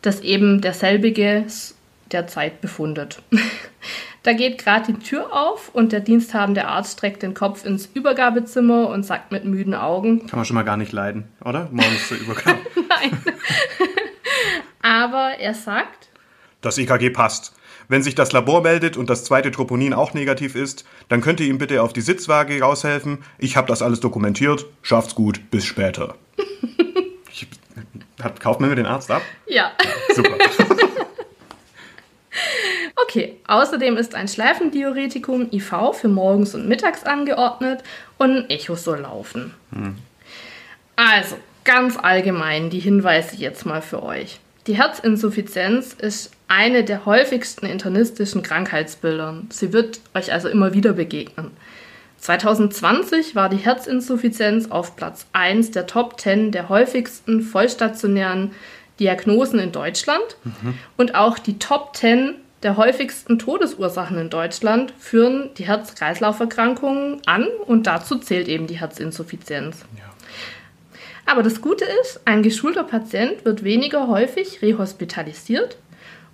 das 0.03 0.21
eben 0.21 0.61
derselbige 0.61 1.45
derzeit 2.11 2.61
befundet. 2.61 3.23
da 4.21 4.33
geht 4.33 4.59
gerade 4.59 4.93
die 4.93 4.99
Tür 4.99 5.33
auf 5.33 5.73
und 5.73 5.91
der 5.91 6.01
diensthabende 6.01 6.65
Arzt 6.67 6.99
streckt 6.99 7.23
den 7.23 7.33
Kopf 7.33 7.65
ins 7.65 7.87
Übergabezimmer 7.87 8.89
und 8.89 9.07
sagt 9.07 9.31
mit 9.31 9.43
müden 9.43 9.73
Augen: 9.73 10.27
Kann 10.27 10.37
man 10.37 10.45
schon 10.45 10.55
mal 10.55 10.63
gar 10.63 10.77
nicht 10.77 10.91
leiden, 10.91 11.23
oder? 11.43 11.67
Morgens 11.71 12.07
zur 12.07 12.17
Übergabe. 12.21 12.59
Nein. 12.75 13.17
Aber 14.81 15.35
er 15.39 15.53
sagt, 15.53 16.09
das 16.61 16.77
EKG 16.77 17.11
passt. 17.11 17.53
Wenn 17.87 18.03
sich 18.03 18.15
das 18.15 18.33
Labor 18.33 18.61
meldet 18.61 18.97
und 18.97 19.09
das 19.09 19.23
zweite 19.23 19.51
Troponin 19.51 19.93
auch 19.93 20.13
negativ 20.13 20.55
ist, 20.55 20.85
dann 21.07 21.21
könnt 21.21 21.39
ihr 21.39 21.47
ihm 21.47 21.57
bitte 21.57 21.81
auf 21.81 21.93
die 21.93 22.01
Sitzwaage 22.01 22.59
raushelfen. 22.59 23.19
Ich 23.37 23.55
habe 23.55 23.67
das 23.67 23.81
alles 23.81 24.01
dokumentiert. 24.01 24.65
Schafft's 24.81 25.15
gut. 25.15 25.49
Bis 25.51 25.65
später. 25.65 26.15
ich, 27.31 27.47
hat, 28.21 28.41
kauft 28.41 28.59
man 28.59 28.69
mir 28.69 28.75
den 28.75 28.85
Arzt 28.85 29.09
ab? 29.11 29.21
Ja. 29.47 29.71
Super. 30.13 30.35
Okay, 32.99 33.37
außerdem 33.47 33.95
ist 33.95 34.15
ein 34.15 34.27
Schleifendiuretikum 34.27 35.49
IV 35.51 35.71
für 35.93 36.07
morgens 36.07 36.53
und 36.55 36.67
mittags 36.67 37.03
angeordnet 37.03 37.81
und 38.17 38.31
ein 38.31 38.49
Echo 38.49 38.75
soll 38.75 38.99
laufen. 38.99 39.53
Hm. 39.71 39.95
Also, 40.95 41.37
ganz 41.63 41.97
allgemein 41.97 42.69
die 42.69 42.79
Hinweise 42.79 43.35
jetzt 43.37 43.65
mal 43.65 43.81
für 43.81 44.03
euch. 44.03 44.39
Die 44.67 44.77
Herzinsuffizienz 44.77 45.93
ist 45.93 46.31
eine 46.49 46.83
der 46.83 47.05
häufigsten 47.05 47.65
internistischen 47.65 48.43
Krankheitsbilder. 48.43 49.43
Sie 49.49 49.71
wird 49.71 50.01
euch 50.13 50.33
also 50.33 50.49
immer 50.49 50.73
wieder 50.73 50.93
begegnen. 50.93 51.51
2020 52.19 53.35
war 53.35 53.47
die 53.47 53.57
Herzinsuffizienz 53.57 54.69
auf 54.69 54.97
Platz 54.97 55.25
1 55.31 55.71
der 55.71 55.87
Top 55.87 56.19
10 56.19 56.51
der 56.51 56.67
häufigsten 56.67 57.41
vollstationären 57.41 58.51
Diagnosen 58.99 59.59
in 59.59 59.71
Deutschland 59.71 60.37
mhm. 60.43 60.73
und 60.97 61.15
auch 61.15 61.39
die 61.39 61.59
Top 61.59 61.95
10 61.95 62.35
der 62.63 62.75
häufigsten 62.75 63.37
Todesursachen 63.37 64.17
in 64.17 64.29
Deutschland 64.29 64.91
führen 64.97 65.51
die 65.57 65.67
Herz-Kreislauf-Erkrankungen 65.67 67.21
an 67.25 67.47
und 67.67 67.85
dazu 67.85 68.17
zählt 68.17 68.47
eben 68.47 68.67
die 68.67 68.79
Herzinsuffizienz. 68.79 69.85
Ja. 69.95 70.16
Aber 71.27 71.43
das 71.43 71.61
Gute 71.61 71.85
ist, 72.01 72.21
ein 72.23 72.41
geschulter 72.41 72.85
Patient 72.85 73.43
wird 73.43 73.63
weniger 73.63 74.07
häufig 74.07 74.61
rehospitalisiert 74.61 75.77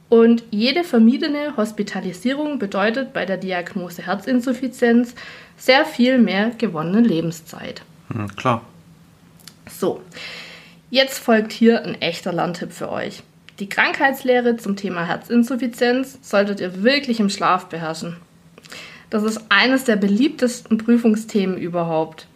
und 0.07 0.43
jede 0.51 0.83
vermiedene 0.83 1.57
Hospitalisierung 1.57 2.59
bedeutet 2.59 3.11
bei 3.11 3.25
der 3.25 3.37
Diagnose 3.37 4.05
Herzinsuffizienz 4.05 5.15
sehr 5.57 5.85
viel 5.85 6.19
mehr 6.19 6.51
gewonnene 6.51 7.01
Lebenszeit. 7.01 7.81
Mhm, 8.09 8.35
klar. 8.35 8.61
So, 9.67 10.01
jetzt 10.91 11.17
folgt 11.17 11.51
hier 11.51 11.83
ein 11.83 11.99
echter 11.99 12.31
Lerntipp 12.31 12.71
für 12.71 12.91
euch. 12.91 13.23
Die 13.57 13.69
Krankheitslehre 13.69 14.57
zum 14.57 14.75
Thema 14.75 15.05
Herzinsuffizienz 15.05 16.19
solltet 16.21 16.59
ihr 16.59 16.83
wirklich 16.83 17.19
im 17.19 17.31
Schlaf 17.31 17.65
beherrschen. 17.65 18.17
Das 19.09 19.23
ist 19.23 19.41
eines 19.49 19.85
der 19.85 19.95
beliebtesten 19.95 20.77
Prüfungsthemen 20.77 21.57
überhaupt. 21.57 22.27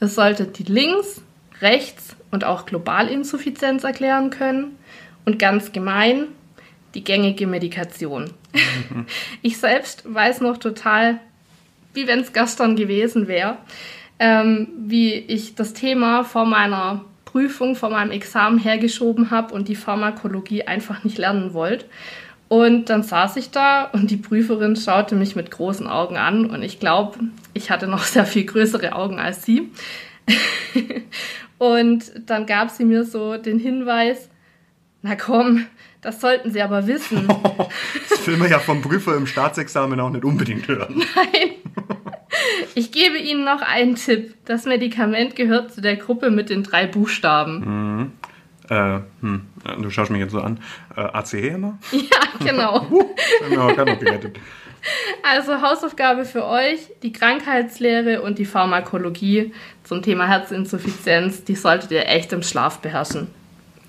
Ihr 0.00 0.08
solltet 0.08 0.58
die 0.58 0.64
Links-, 0.64 1.22
Rechts- 1.60 2.16
und 2.30 2.44
auch 2.44 2.66
Globalinsuffizienz 2.66 3.84
erklären 3.84 4.30
können 4.30 4.76
und 5.24 5.38
ganz 5.38 5.72
gemein 5.72 6.26
die 6.94 7.04
gängige 7.04 7.46
Medikation. 7.46 8.32
Mhm. 8.52 9.06
Ich 9.42 9.58
selbst 9.58 10.02
weiß 10.12 10.40
noch 10.40 10.58
total, 10.58 11.20
wie 11.94 12.06
wenn 12.06 12.20
es 12.20 12.32
gestern 12.32 12.76
gewesen 12.76 13.28
wäre, 13.28 13.58
ähm, 14.18 14.68
wie 14.78 15.14
ich 15.14 15.54
das 15.54 15.72
Thema 15.72 16.24
vor 16.24 16.44
meiner 16.44 17.04
Prüfung, 17.24 17.76
vor 17.76 17.90
meinem 17.90 18.10
Examen 18.10 18.58
hergeschoben 18.58 19.30
habe 19.30 19.54
und 19.54 19.68
die 19.68 19.76
Pharmakologie 19.76 20.64
einfach 20.64 21.04
nicht 21.04 21.18
lernen 21.18 21.54
wollte. 21.54 21.86
Und 22.48 22.90
dann 22.90 23.04
saß 23.04 23.36
ich 23.36 23.50
da 23.50 23.84
und 23.84 24.10
die 24.10 24.16
Prüferin 24.16 24.74
schaute 24.74 25.14
mich 25.14 25.36
mit 25.36 25.52
großen 25.52 25.86
Augen 25.86 26.16
an 26.16 26.46
und 26.46 26.64
ich 26.64 26.80
glaube, 26.80 27.18
ich 27.54 27.70
hatte 27.70 27.86
noch 27.86 28.02
sehr 28.04 28.26
viel 28.26 28.44
größere 28.44 28.92
Augen 28.92 29.20
als 29.20 29.44
sie. 29.44 29.70
und 31.60 32.10
dann 32.24 32.46
gab 32.46 32.70
sie 32.70 32.86
mir 32.86 33.04
so 33.04 33.36
den 33.36 33.58
Hinweis, 33.58 34.30
na 35.02 35.14
komm, 35.14 35.66
das 36.00 36.18
sollten 36.18 36.50
Sie 36.50 36.62
aber 36.62 36.86
wissen. 36.86 37.28
das 38.08 38.26
will 38.26 38.38
man 38.38 38.50
ja 38.50 38.58
vom 38.58 38.80
Prüfer 38.80 39.14
im 39.14 39.26
Staatsexamen 39.26 40.00
auch 40.00 40.08
nicht 40.08 40.24
unbedingt 40.24 40.66
hören. 40.68 41.04
Nein. 41.14 41.50
Ich 42.74 42.92
gebe 42.92 43.18
Ihnen 43.18 43.44
noch 43.44 43.60
einen 43.60 43.96
Tipp. 43.96 44.36
Das 44.46 44.64
Medikament 44.64 45.36
gehört 45.36 45.74
zu 45.74 45.82
der 45.82 45.96
Gruppe 45.96 46.30
mit 46.30 46.48
den 46.48 46.62
drei 46.62 46.86
Buchstaben. 46.86 47.58
Mhm. 47.60 48.12
Äh, 48.70 49.00
hm. 49.20 49.42
Du 49.82 49.90
schaust 49.90 50.10
mich 50.10 50.20
jetzt 50.20 50.32
so 50.32 50.40
an. 50.40 50.60
Äh, 50.96 51.00
ACE 51.00 51.48
immer? 51.48 51.78
Ja, 51.92 52.20
genau. 52.42 52.86
genau, 53.46 53.74
kann 53.74 53.98
gerettet. 53.98 54.38
Also 55.22 55.60
Hausaufgabe 55.60 56.24
für 56.24 56.46
euch, 56.46 56.78
die 57.02 57.12
Krankheitslehre 57.12 58.22
und 58.22 58.38
die 58.38 58.46
Pharmakologie 58.46 59.52
zum 59.84 60.02
Thema 60.02 60.26
Herzinsuffizienz, 60.26 61.44
die 61.44 61.54
solltet 61.54 61.90
ihr 61.90 62.06
echt 62.08 62.32
im 62.32 62.42
Schlaf 62.42 62.78
beherrschen. 62.78 63.28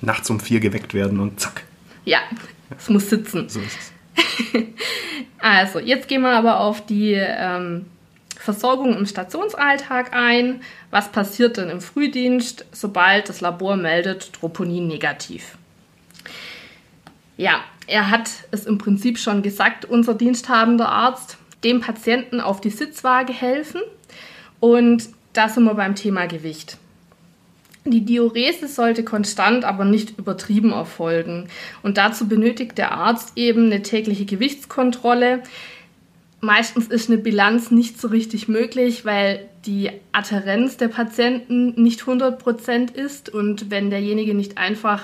Nachts 0.02 0.30
um 0.30 0.40
vier 0.40 0.60
geweckt 0.60 0.94
werden 0.94 1.20
und 1.20 1.40
zack. 1.40 1.64
Ja, 2.06 2.20
es 2.78 2.90
muss 2.90 3.10
sitzen. 3.10 3.48
So 3.48 3.60
ist 3.60 3.78
es. 3.80 3.92
also, 5.40 5.80
jetzt 5.80 6.08
gehen 6.08 6.22
wir 6.22 6.32
aber 6.32 6.60
auf 6.60 6.86
die 6.86 7.14
ähm, 7.14 7.86
Versorgung 8.38 8.98
im 8.98 9.06
Stationsalltag 9.06 10.14
ein. 10.14 10.62
Was 10.90 11.12
passiert 11.12 11.58
denn 11.58 11.70
im 11.70 11.82
Frühdienst, 11.82 12.66
sobald 12.72 13.30
das 13.30 13.42
Labor 13.42 13.76
meldet, 13.76 14.34
Troponin 14.34 14.88
negativ? 14.88 15.58
Ja, 17.38 17.62
er 17.88 18.10
hat 18.10 18.30
es 18.52 18.66
im 18.66 18.78
Prinzip 18.78 19.18
schon 19.18 19.42
gesagt, 19.42 19.86
unser 19.86 20.14
diensthabender 20.14 20.90
Arzt, 20.90 21.38
dem 21.64 21.82
Patienten 21.82 22.42
auf 22.42 22.62
die 22.62 22.70
Sitzwaage 22.70 23.34
helfen. 23.34 23.82
Und 24.60 25.10
da 25.34 25.50
sind 25.50 25.64
wir 25.64 25.76
beim 25.76 25.96
Thema 25.96 26.26
Gewicht. 26.28 26.78
Die 27.84 28.06
Diurese 28.06 28.68
sollte 28.68 29.04
konstant, 29.04 29.66
aber 29.66 29.86
nicht 29.86 30.18
übertrieben 30.20 30.72
erfolgen. 30.72 31.48
Und 31.82 31.98
dazu 31.98 32.28
benötigt 32.28 32.78
der 32.78 32.92
Arzt 32.92 33.34
eben 33.36 33.66
eine 33.66 33.82
tägliche 33.82 34.26
Gewichtskontrolle. 34.26 35.42
Meistens 36.42 36.88
ist 36.88 37.10
eine 37.10 37.18
Bilanz 37.18 37.72
nicht 37.72 38.00
so 38.00 38.08
richtig 38.08 38.48
möglich, 38.48 39.04
weil 39.04 39.48
die 39.66 39.92
Adherenz 40.12 40.78
der 40.78 40.90
Patienten 40.90 41.82
nicht 41.82 42.02
100% 42.02 42.94
ist 42.94 43.30
und 43.30 43.70
wenn 43.72 43.90
derjenige 43.90 44.34
nicht 44.34 44.58
einfach 44.58 45.04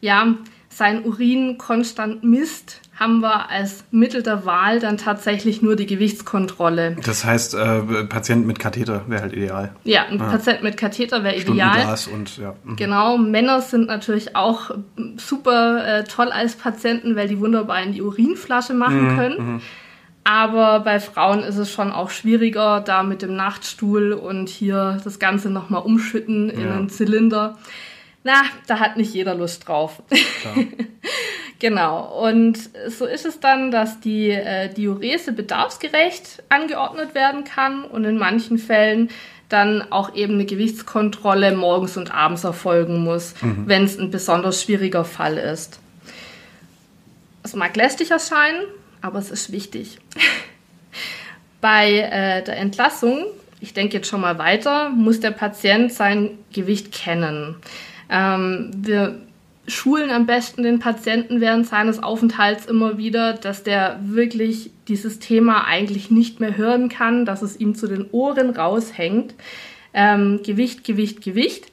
ja, 0.00 0.34
sein 0.78 1.04
Urin 1.04 1.58
konstant 1.58 2.22
misst, 2.22 2.80
haben 2.98 3.20
wir 3.20 3.50
als 3.50 3.84
Mittel 3.90 4.22
der 4.22 4.46
Wahl 4.46 4.78
dann 4.78 4.96
tatsächlich 4.96 5.60
nur 5.60 5.74
die 5.74 5.86
Gewichtskontrolle. 5.86 6.96
Das 7.04 7.24
heißt, 7.24 7.54
äh, 7.54 8.04
Patient 8.04 8.46
mit 8.46 8.60
Katheter 8.60 9.02
wäre 9.08 9.22
halt 9.22 9.32
ideal. 9.32 9.74
Ja, 9.82 10.04
ein 10.06 10.20
ah. 10.20 10.30
Patient 10.30 10.62
mit 10.62 10.76
Katheter 10.76 11.24
wäre 11.24 11.36
ideal. 11.36 11.96
und 12.12 12.38
ja. 12.38 12.54
Mhm. 12.64 12.76
Genau, 12.76 13.18
Männer 13.18 13.60
sind 13.60 13.88
natürlich 13.88 14.36
auch 14.36 14.70
super 15.16 15.84
äh, 15.84 16.04
toll 16.04 16.30
als 16.30 16.54
Patienten, 16.54 17.16
weil 17.16 17.26
die 17.26 17.40
wunderbar 17.40 17.82
in 17.82 17.92
die 17.92 18.02
Urinflasche 18.02 18.74
machen 18.74 19.12
mhm. 19.12 19.16
können. 19.16 19.52
Mhm. 19.54 19.60
Aber 20.22 20.80
bei 20.80 21.00
Frauen 21.00 21.42
ist 21.42 21.56
es 21.56 21.72
schon 21.72 21.90
auch 21.90 22.10
schwieriger, 22.10 22.80
da 22.80 23.02
mit 23.02 23.22
dem 23.22 23.34
Nachtstuhl 23.34 24.12
und 24.12 24.48
hier 24.48 25.00
das 25.02 25.18
Ganze 25.18 25.50
nochmal 25.50 25.82
umschütten 25.82 26.50
in 26.50 26.60
ja. 26.60 26.74
einen 26.74 26.88
Zylinder. 26.88 27.58
Na, 28.28 28.42
da 28.66 28.78
hat 28.78 28.98
nicht 28.98 29.14
jeder 29.14 29.34
Lust 29.34 29.66
drauf. 29.66 30.02
Genau. 31.60 32.24
Und 32.24 32.56
so 32.86 33.04
ist 33.04 33.26
es 33.26 33.40
dann, 33.40 33.72
dass 33.72 33.98
die 33.98 34.30
äh, 34.30 34.72
Diurese 34.72 35.32
bedarfsgerecht 35.32 36.44
angeordnet 36.48 37.16
werden 37.16 37.42
kann 37.42 37.82
und 37.82 38.04
in 38.04 38.16
manchen 38.16 38.58
Fällen 38.58 39.10
dann 39.48 39.82
auch 39.90 40.14
eben 40.14 40.34
eine 40.34 40.44
Gewichtskontrolle 40.44 41.56
morgens 41.56 41.96
und 41.96 42.14
abends 42.14 42.44
erfolgen 42.44 43.02
muss, 43.02 43.34
mhm. 43.42 43.64
wenn 43.66 43.82
es 43.82 43.98
ein 43.98 44.12
besonders 44.12 44.62
schwieriger 44.62 45.04
Fall 45.04 45.36
ist. 45.36 45.80
Es 47.42 47.56
mag 47.56 47.74
lästig 47.74 48.12
erscheinen, 48.12 48.62
aber 49.00 49.18
es 49.18 49.32
ist 49.32 49.50
wichtig. 49.50 49.98
Bei 51.60 51.90
äh, 51.90 52.44
der 52.44 52.56
Entlassung, 52.56 53.24
ich 53.58 53.74
denke 53.74 53.96
jetzt 53.96 54.08
schon 54.08 54.20
mal 54.20 54.38
weiter, 54.38 54.90
muss 54.90 55.18
der 55.18 55.32
Patient 55.32 55.92
sein 55.92 56.38
Gewicht 56.52 56.92
kennen. 56.92 57.56
Ähm, 58.10 58.70
wir 58.76 59.20
schulen 59.66 60.10
am 60.10 60.26
besten 60.26 60.62
den 60.62 60.78
Patienten 60.78 61.40
während 61.40 61.66
seines 61.66 62.02
Aufenthalts 62.02 62.66
immer 62.66 62.96
wieder, 62.98 63.34
dass 63.34 63.62
der 63.62 64.00
wirklich 64.02 64.70
dieses 64.88 65.18
Thema 65.18 65.66
eigentlich 65.66 66.10
nicht 66.10 66.40
mehr 66.40 66.56
hören 66.56 66.88
kann, 66.88 67.26
dass 67.26 67.42
es 67.42 67.60
ihm 67.60 67.74
zu 67.74 67.86
den 67.86 68.06
Ohren 68.10 68.50
raushängt. 68.50 69.34
Ähm, 69.92 70.40
Gewicht, 70.42 70.84
Gewicht, 70.84 71.22
Gewicht. 71.22 71.70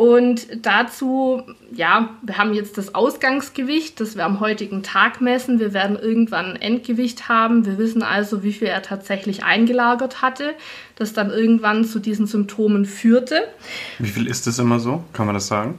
Und 0.00 0.64
dazu, 0.64 1.42
ja, 1.72 2.16
wir 2.22 2.38
haben 2.38 2.54
jetzt 2.54 2.78
das 2.78 2.94
Ausgangsgewicht, 2.94 4.00
das 4.00 4.16
wir 4.16 4.24
am 4.24 4.40
heutigen 4.40 4.82
Tag 4.82 5.20
messen. 5.20 5.58
Wir 5.58 5.74
werden 5.74 5.98
irgendwann 5.98 6.52
ein 6.52 6.56
Endgewicht 6.56 7.28
haben. 7.28 7.66
Wir 7.66 7.76
wissen 7.76 8.02
also, 8.02 8.42
wie 8.42 8.54
viel 8.54 8.68
er 8.68 8.80
tatsächlich 8.80 9.44
eingelagert 9.44 10.22
hatte, 10.22 10.54
das 10.96 11.12
dann 11.12 11.28
irgendwann 11.28 11.84
zu 11.84 11.98
diesen 11.98 12.26
Symptomen 12.26 12.86
führte. 12.86 13.42
Wie 13.98 14.08
viel 14.08 14.26
ist 14.26 14.46
das 14.46 14.58
immer 14.58 14.80
so? 14.80 15.04
Kann 15.12 15.26
man 15.26 15.34
das 15.34 15.48
sagen? 15.48 15.78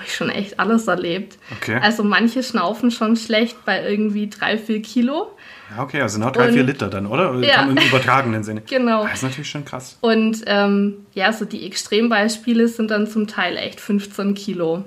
habe 0.00 0.04
ich 0.08 0.14
schon 0.14 0.30
echt 0.30 0.58
alles 0.58 0.86
erlebt. 0.86 1.36
Okay. 1.58 1.78
Also 1.82 2.02
manche 2.02 2.42
schnaufen 2.42 2.90
schon 2.90 3.16
schlecht 3.16 3.64
bei 3.66 3.86
irgendwie 3.86 4.30
drei, 4.30 4.56
vier 4.56 4.80
Kilo. 4.80 5.30
Ja, 5.76 5.82
okay, 5.82 6.00
also 6.00 6.18
noch 6.18 6.32
drei, 6.32 6.48
und, 6.48 6.54
vier 6.54 6.64
Liter 6.64 6.88
dann, 6.88 7.06
oder? 7.06 7.34
Ja. 7.40 7.62
Im 7.62 7.76
übertragenen 7.76 8.42
Sinne. 8.42 8.62
genau. 8.68 9.04
Das 9.04 9.14
ist 9.14 9.22
natürlich 9.22 9.50
schon 9.50 9.64
krass. 9.64 9.98
Und 10.00 10.42
ähm, 10.46 11.06
ja, 11.14 11.32
so 11.32 11.44
die 11.44 11.66
Extrembeispiele 11.66 12.68
sind 12.68 12.90
dann 12.90 13.06
zum 13.06 13.26
Teil 13.26 13.56
echt 13.56 13.80
15 13.80 14.34
Kilo. 14.34 14.84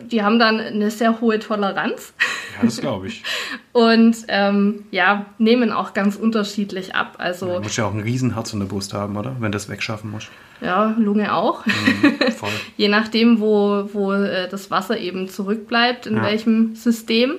Die 0.00 0.22
haben 0.22 0.38
dann 0.38 0.60
eine 0.60 0.90
sehr 0.90 1.20
hohe 1.20 1.38
Toleranz. 1.40 2.12
Ja, 2.56 2.64
das 2.64 2.80
glaube 2.80 3.08
ich. 3.08 3.24
und 3.72 4.16
ähm, 4.28 4.84
ja, 4.90 5.26
nehmen 5.38 5.72
auch 5.72 5.92
ganz 5.92 6.16
unterschiedlich 6.16 6.94
ab. 6.94 7.16
Also, 7.18 7.54
du 7.54 7.60
musst 7.60 7.76
ja 7.78 7.86
auch 7.86 7.94
ein 7.94 8.00
Riesenherz 8.00 8.52
in 8.52 8.60
der 8.60 8.66
Brust 8.66 8.94
haben, 8.94 9.16
oder? 9.16 9.36
Wenn 9.40 9.50
du 9.52 9.56
das 9.56 9.68
wegschaffen 9.68 10.10
musst. 10.10 10.28
Ja, 10.60 10.94
Lunge 10.98 11.34
auch. 11.34 11.64
Mhm, 11.66 12.18
Je 12.76 12.88
nachdem, 12.88 13.40
wo, 13.40 13.88
wo 13.92 14.12
äh, 14.12 14.48
das 14.48 14.70
Wasser 14.70 14.98
eben 14.98 15.28
zurückbleibt, 15.28 16.06
in 16.06 16.16
ja. 16.16 16.22
welchem 16.24 16.74
System. 16.74 17.34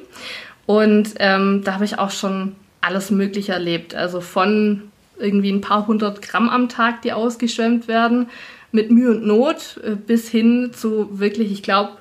Und 0.69 1.15
ähm, 1.17 1.63
da 1.63 1.73
habe 1.73 1.85
ich 1.85 1.97
auch 1.97 2.11
schon 2.11 2.55
alles 2.79 3.09
Mögliche 3.09 3.53
erlebt. 3.53 3.95
Also 3.95 4.21
von 4.21 4.91
irgendwie 5.17 5.51
ein 5.51 5.61
paar 5.61 5.87
hundert 5.87 6.21
Gramm 6.21 6.47
am 6.47 6.69
Tag, 6.69 7.01
die 7.01 7.11
ausgeschwemmt 7.11 7.87
werden, 7.87 8.29
mit 8.71 8.91
Mühe 8.91 9.09
und 9.09 9.25
Not, 9.25 9.79
äh, 9.83 9.95
bis 9.95 10.29
hin 10.29 10.69
zu 10.71 11.19
wirklich, 11.19 11.51
ich 11.51 11.63
glaube, 11.63 11.93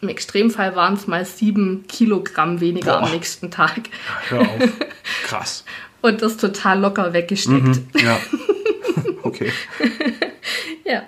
im 0.00 0.08
Extremfall 0.08 0.74
waren 0.74 0.94
es 0.94 1.06
mal 1.06 1.26
sieben 1.26 1.84
Kilogramm 1.88 2.62
weniger 2.62 3.00
Boah. 3.00 3.02
am 3.02 3.12
nächsten 3.12 3.50
Tag. 3.50 3.90
Hör 4.30 4.40
auf. 4.40 4.48
Krass. 5.24 5.66
Und 6.00 6.22
das 6.22 6.38
total 6.38 6.80
locker 6.80 7.12
weggesteckt. 7.12 7.66
Mhm, 7.66 7.88
ja. 8.02 8.18
Okay. 9.24 9.52
Ja. 10.86 11.02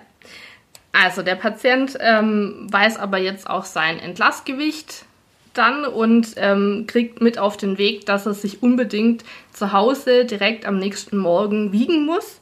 Also 0.92 1.22
der 1.22 1.36
Patient 1.36 1.96
ähm, 2.00 2.66
weiß 2.68 2.98
aber 2.98 3.16
jetzt 3.16 3.48
auch 3.48 3.64
sein 3.64 3.98
Entlassgewicht 3.98 5.06
dann 5.54 5.84
und 5.84 6.34
ähm, 6.36 6.84
kriegt 6.86 7.20
mit 7.20 7.38
auf 7.38 7.56
den 7.56 7.78
Weg, 7.78 8.06
dass 8.06 8.26
er 8.26 8.34
sich 8.34 8.62
unbedingt 8.62 9.24
zu 9.52 9.72
Hause 9.72 10.24
direkt 10.24 10.66
am 10.66 10.78
nächsten 10.78 11.16
Morgen 11.16 11.72
wiegen 11.72 12.04
muss. 12.04 12.40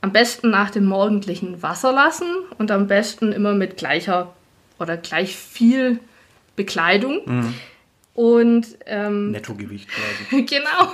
Am 0.00 0.12
besten 0.12 0.50
nach 0.50 0.70
dem 0.70 0.84
morgendlichen 0.86 1.62
Wasser 1.62 1.92
lassen 1.92 2.26
und 2.58 2.70
am 2.70 2.88
besten 2.88 3.32
immer 3.32 3.54
mit 3.54 3.76
gleicher 3.76 4.34
oder 4.78 4.96
gleich 4.96 5.36
viel 5.36 6.00
Bekleidung. 6.56 7.20
Und 8.14 8.66
ähm, 8.86 9.30
Nettogewicht 9.30 9.88
quasi. 9.88 10.42
genau. 10.46 10.92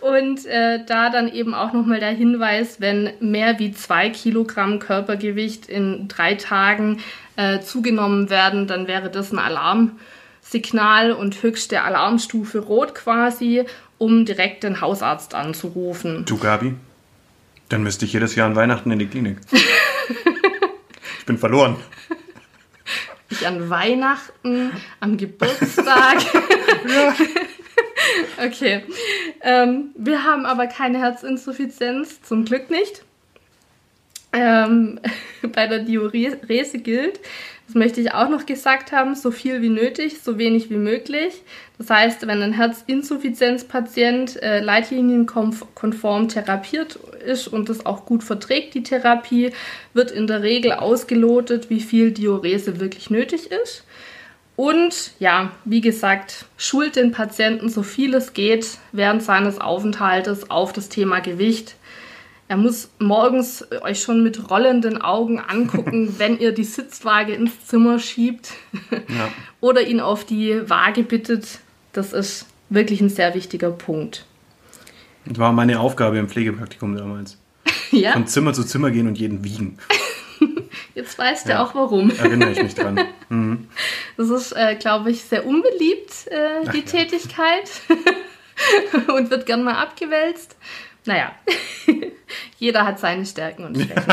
Und 0.00 0.44
äh, 0.46 0.84
da 0.86 1.10
dann 1.10 1.28
eben 1.28 1.54
auch 1.54 1.72
nochmal 1.72 2.00
der 2.00 2.10
Hinweis, 2.10 2.80
wenn 2.80 3.10
mehr 3.20 3.58
wie 3.58 3.72
zwei 3.72 4.10
Kilogramm 4.10 4.78
Körpergewicht 4.78 5.66
in 5.66 6.08
drei 6.08 6.34
Tagen 6.34 7.00
äh, 7.36 7.60
zugenommen 7.60 8.30
werden, 8.30 8.66
dann 8.66 8.86
wäre 8.86 9.10
das 9.10 9.32
ein 9.32 9.38
Alarmsignal 9.38 11.12
und 11.12 11.42
höchste 11.42 11.82
Alarmstufe 11.82 12.58
rot 12.58 12.94
quasi, 12.94 13.64
um 13.98 14.24
direkt 14.24 14.62
den 14.62 14.80
Hausarzt 14.80 15.34
anzurufen. 15.34 16.24
Du, 16.26 16.38
Gabi? 16.38 16.74
Dann 17.70 17.82
müsste 17.82 18.04
ich 18.04 18.12
jedes 18.12 18.34
Jahr 18.34 18.46
an 18.46 18.56
Weihnachten 18.56 18.90
in 18.90 18.98
die 18.98 19.06
Klinik. 19.06 19.38
Ich 21.24 21.26
bin 21.26 21.38
verloren. 21.38 21.76
Ich 23.30 23.46
an 23.46 23.70
Weihnachten, 23.70 24.72
am 25.00 25.16
Geburtstag. 25.16 26.18
okay. 28.44 28.82
Ähm, 29.42 29.90
wir 29.96 30.24
haben 30.24 30.46
aber 30.46 30.66
keine 30.66 30.98
Herzinsuffizienz, 30.98 32.22
zum 32.22 32.44
Glück 32.44 32.70
nicht. 32.70 33.04
Ähm, 34.32 35.00
bei 35.54 35.66
der 35.66 35.80
Diurese 35.80 36.78
gilt, 36.78 37.20
das 37.66 37.74
möchte 37.76 38.00
ich 38.00 38.12
auch 38.12 38.28
noch 38.28 38.44
gesagt 38.44 38.92
haben, 38.92 39.14
so 39.14 39.30
viel 39.30 39.62
wie 39.62 39.70
nötig, 39.70 40.20
so 40.20 40.36
wenig 40.36 40.68
wie 40.68 40.76
möglich. 40.76 41.42
Das 41.78 41.88
heißt, 41.88 42.26
wenn 42.26 42.42
ein 42.42 42.52
Herzinsuffizienzpatient 42.52 44.42
äh, 44.42 44.60
leitlinienkonform 44.60 46.28
therapiert 46.28 46.96
ist 47.26 47.48
und 47.48 47.68
das 47.70 47.86
auch 47.86 48.04
gut 48.04 48.22
verträgt, 48.22 48.74
die 48.74 48.82
Therapie, 48.82 49.52
wird 49.94 50.10
in 50.10 50.26
der 50.26 50.42
Regel 50.42 50.72
ausgelotet, 50.72 51.70
wie 51.70 51.80
viel 51.80 52.12
Diurese 52.12 52.80
wirklich 52.80 53.08
nötig 53.08 53.50
ist. 53.50 53.84
Und 54.56 55.12
ja, 55.18 55.52
wie 55.64 55.80
gesagt, 55.80 56.46
schult 56.56 56.96
den 56.96 57.12
Patienten 57.12 57.68
so 57.68 57.82
viel 57.82 58.14
es 58.14 58.34
geht 58.34 58.78
während 58.92 59.22
seines 59.22 59.60
Aufenthaltes 59.60 60.50
auf 60.50 60.72
das 60.72 60.88
Thema 60.88 61.20
Gewicht. 61.20 61.74
Er 62.46 62.56
muss 62.56 62.90
morgens 62.98 63.66
euch 63.82 64.02
schon 64.02 64.22
mit 64.22 64.50
rollenden 64.50 65.00
Augen 65.00 65.40
angucken, 65.40 66.14
wenn 66.18 66.38
ihr 66.38 66.52
die 66.52 66.64
Sitzwaage 66.64 67.32
ins 67.32 67.66
Zimmer 67.66 67.98
schiebt 67.98 68.52
Ja. 68.90 69.30
oder 69.60 69.82
ihn 69.82 70.00
auf 70.00 70.24
die 70.24 70.68
Waage 70.68 71.02
bittet. 71.02 71.58
Das 71.92 72.12
ist 72.12 72.46
wirklich 72.70 73.00
ein 73.00 73.08
sehr 73.08 73.34
wichtiger 73.34 73.70
Punkt. 73.70 74.24
Das 75.24 75.38
war 75.38 75.52
meine 75.52 75.80
Aufgabe 75.80 76.18
im 76.18 76.28
Pflegepraktikum 76.28 76.96
damals. 76.96 77.38
Ja, 77.90 78.12
Von 78.12 78.26
Zimmer 78.26 78.52
zu 78.52 78.64
Zimmer 78.64 78.90
gehen 78.90 79.06
und 79.06 79.18
jeden 79.18 79.44
wiegen. 79.44 79.78
Jetzt 80.94 81.18
weißt 81.18 81.46
du 81.46 81.50
Ja. 81.50 81.62
auch 81.64 81.74
warum. 81.74 82.10
Erinnere 82.10 82.50
ich 82.52 82.62
mich 82.62 82.74
dran. 82.74 83.00
Das 84.16 84.30
ist, 84.30 84.52
äh, 84.52 84.76
glaube 84.76 85.10
ich, 85.10 85.24
sehr 85.24 85.44
unbeliebt, 85.44 86.28
äh, 86.30 86.60
Ach 86.66 86.70
die 86.70 86.78
ja. 86.80 86.84
Tätigkeit. 86.84 87.68
und 89.08 89.28
wird 89.30 89.46
gern 89.46 89.64
mal 89.64 89.74
abgewälzt. 89.74 90.56
Naja, 91.04 91.32
jeder 92.58 92.86
hat 92.86 93.00
seine 93.00 93.26
Stärken 93.26 93.64
und 93.64 93.76
Schwächen. 93.76 94.04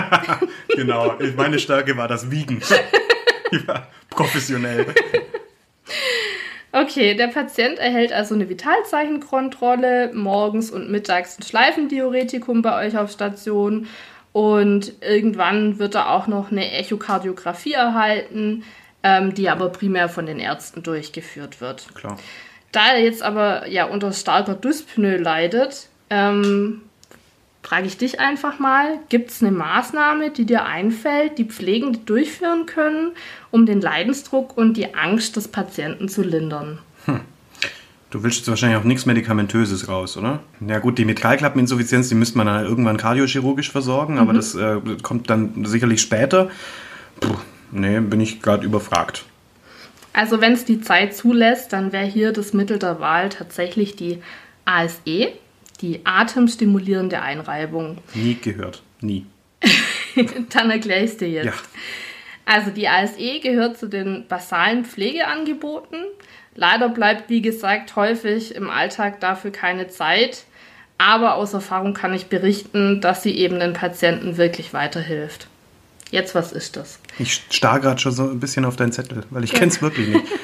Genau. 0.69 1.15
Meine 1.35 1.59
Stärke 1.59 1.95
war 1.97 2.07
das 2.07 2.31
Wiegen. 2.31 2.61
Ja, 3.67 3.87
professionell. 4.09 4.87
Okay, 6.71 7.15
der 7.15 7.27
Patient 7.27 7.77
erhält 7.79 8.13
also 8.13 8.33
eine 8.33 8.47
Vitalzeichenkontrolle, 8.49 10.11
morgens 10.13 10.71
und 10.71 10.89
mittags 10.89 11.37
ein 11.37 11.43
Schleifendiuretikum 11.43 12.61
bei 12.61 12.87
euch 12.87 12.97
auf 12.97 13.11
Station 13.11 13.87
und 14.33 14.93
irgendwann 15.01 15.79
wird 15.79 15.95
er 15.95 16.11
auch 16.11 16.27
noch 16.27 16.51
eine 16.51 16.71
Echokardiographie 16.71 17.73
erhalten, 17.73 18.63
ähm, 19.03 19.33
die 19.33 19.49
aber 19.49 19.69
primär 19.69 20.09
von 20.09 20.25
den 20.25 20.39
Ärzten 20.39 20.83
durchgeführt 20.83 21.59
wird. 21.59 21.93
Klar. 21.95 22.17
Da 22.71 22.93
er 22.93 23.03
jetzt 23.03 23.23
aber 23.23 23.67
ja 23.67 23.85
unter 23.85 24.13
starker 24.13 24.55
Dyspnoe 24.55 25.17
leidet, 25.17 25.89
ähm, 26.09 26.81
frage 27.63 27.87
ich 27.87 27.97
dich 27.97 28.19
einfach 28.19 28.59
mal, 28.59 28.99
gibt 29.09 29.31
es 29.31 29.41
eine 29.41 29.51
Maßnahme, 29.51 30.31
die 30.31 30.45
dir 30.45 30.65
einfällt, 30.65 31.37
die 31.37 31.45
Pflegende 31.45 31.99
durchführen 31.99 32.65
können, 32.65 33.11
um 33.51 33.65
den 33.65 33.81
Leidensdruck 33.81 34.57
und 34.57 34.77
die 34.77 34.95
Angst 34.95 35.35
des 35.35 35.47
Patienten 35.47 36.07
zu 36.07 36.21
lindern? 36.23 36.79
Du 38.11 38.23
willst 38.23 38.39
jetzt 38.39 38.49
wahrscheinlich 38.49 38.77
auch 38.77 38.83
nichts 38.83 39.05
Medikamentöses 39.05 39.87
raus, 39.87 40.17
oder? 40.17 40.41
Ja 40.67 40.79
gut, 40.79 40.97
die 40.97 41.05
Mitralklappeninsuffizienz, 41.05 42.09
die 42.09 42.15
müsste 42.15 42.37
man 42.37 42.47
dann 42.47 42.65
irgendwann 42.65 42.97
kardiochirurgisch 42.97 43.71
versorgen, 43.71 44.19
aber 44.19 44.33
das 44.33 44.53
äh, 44.53 44.79
kommt 45.01 45.29
dann 45.29 45.63
sicherlich 45.63 46.01
später. 46.01 46.49
Puh, 47.21 47.35
nee, 47.71 48.01
bin 48.01 48.19
ich 48.19 48.41
gerade 48.41 48.65
überfragt. 48.65 49.23
Also 50.11 50.41
wenn 50.41 50.51
es 50.51 50.65
die 50.65 50.81
Zeit 50.81 51.15
zulässt, 51.15 51.71
dann 51.71 51.93
wäre 51.93 52.05
hier 52.05 52.33
das 52.33 52.51
Mittel 52.51 52.79
der 52.79 52.99
Wahl 52.99 53.29
tatsächlich 53.29 53.95
die 53.95 54.21
ASE, 54.65 55.29
die 55.79 56.01
atemstimulierende 56.03 57.21
Einreibung. 57.21 57.97
Nie 58.13 58.35
gehört. 58.35 58.83
Nie. 58.99 59.25
Dann 60.49 60.69
erkläre 60.69 61.05
ich 61.05 61.11
es 61.11 61.17
dir 61.17 61.29
jetzt. 61.29 61.45
Ja. 61.45 61.53
Also 62.45 62.71
die 62.71 62.89
ASE 62.89 63.39
gehört 63.39 63.77
zu 63.77 63.87
den 63.87 64.25
basalen 64.27 64.83
Pflegeangeboten. 64.83 65.99
Leider 66.55 66.89
bleibt, 66.89 67.29
wie 67.29 67.41
gesagt, 67.41 67.95
häufig 67.95 68.55
im 68.55 68.69
Alltag 68.69 69.19
dafür 69.19 69.51
keine 69.51 69.87
Zeit. 69.87 70.43
Aber 70.97 71.35
aus 71.35 71.53
Erfahrung 71.53 71.93
kann 71.93 72.13
ich 72.13 72.27
berichten, 72.27 73.01
dass 73.01 73.23
sie 73.23 73.35
eben 73.35 73.59
den 73.59 73.73
Patienten 73.73 74.37
wirklich 74.37 74.73
weiterhilft. 74.73 75.47
Jetzt, 76.11 76.35
was 76.35 76.51
ist 76.51 76.75
das? 76.75 76.99
Ich 77.17 77.41
starr 77.49 77.79
gerade 77.79 77.99
schon 77.99 78.11
so 78.11 78.23
ein 78.23 78.39
bisschen 78.39 78.65
auf 78.65 78.75
deinen 78.75 78.91
Zettel, 78.91 79.23
weil 79.29 79.43
ich 79.43 79.53
kenn's 79.53 79.81
wirklich 79.81 80.07
nicht. 80.09 80.25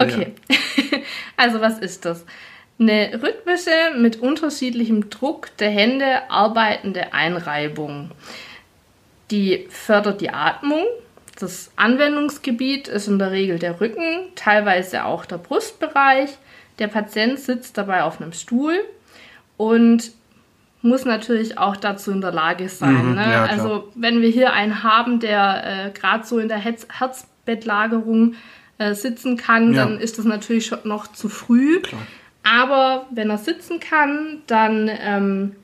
Okay. 0.00 0.32
Also 1.36 1.60
was 1.60 1.78
ist 1.78 2.04
das? 2.04 2.24
Eine 2.80 3.20
rhythmische, 3.20 3.96
mit 3.96 4.16
unterschiedlichem 4.16 5.10
Druck 5.10 5.56
der 5.58 5.70
Hände 5.70 6.30
arbeitende 6.30 7.12
Einreibung. 7.12 8.12
Die 9.30 9.66
fördert 9.70 10.20
die 10.20 10.30
Atmung. 10.30 10.84
Das 11.38 11.70
Anwendungsgebiet 11.76 12.88
ist 12.88 13.06
in 13.06 13.18
der 13.20 13.30
Regel 13.30 13.60
der 13.60 13.80
Rücken, 13.80 14.28
teilweise 14.34 15.04
auch 15.04 15.24
der 15.24 15.38
Brustbereich. 15.38 16.30
Der 16.80 16.88
Patient 16.88 17.38
sitzt 17.38 17.78
dabei 17.78 18.02
auf 18.02 18.20
einem 18.20 18.32
Stuhl 18.32 18.74
und 19.56 20.10
muss 20.82 21.04
natürlich 21.04 21.56
auch 21.58 21.76
dazu 21.76 22.10
in 22.10 22.20
der 22.20 22.32
Lage 22.32 22.68
sein. 22.68 23.10
Mhm, 23.10 23.14
ne? 23.14 23.22
ja, 23.32 23.44
also 23.44 23.88
wenn 23.94 24.20
wir 24.20 24.28
hier 24.30 24.52
einen 24.52 24.82
haben, 24.82 25.20
der 25.20 25.86
äh, 25.86 25.90
gerade 25.90 26.24
so 26.26 26.38
in 26.38 26.48
der 26.48 26.58
Herz 26.58 26.86
Herzbettlagerung 26.92 28.34
äh, 28.78 28.94
sitzen 28.94 29.36
kann, 29.36 29.74
Ja. 29.74 29.84
dann 29.84 29.98
ist 29.98 30.18
das 30.18 30.24
natürlich 30.24 30.66
schon 30.66 30.80
noch 30.84 31.08
zu 31.08 31.28
früh. 31.28 31.80
Klar. 31.80 32.02
Aber 32.44 33.06
wenn 33.10 33.30
er 33.30 33.38
sitzen 33.38 33.80
kann, 33.80 34.42
dann, 34.46 34.90
ähm, 35.00 35.56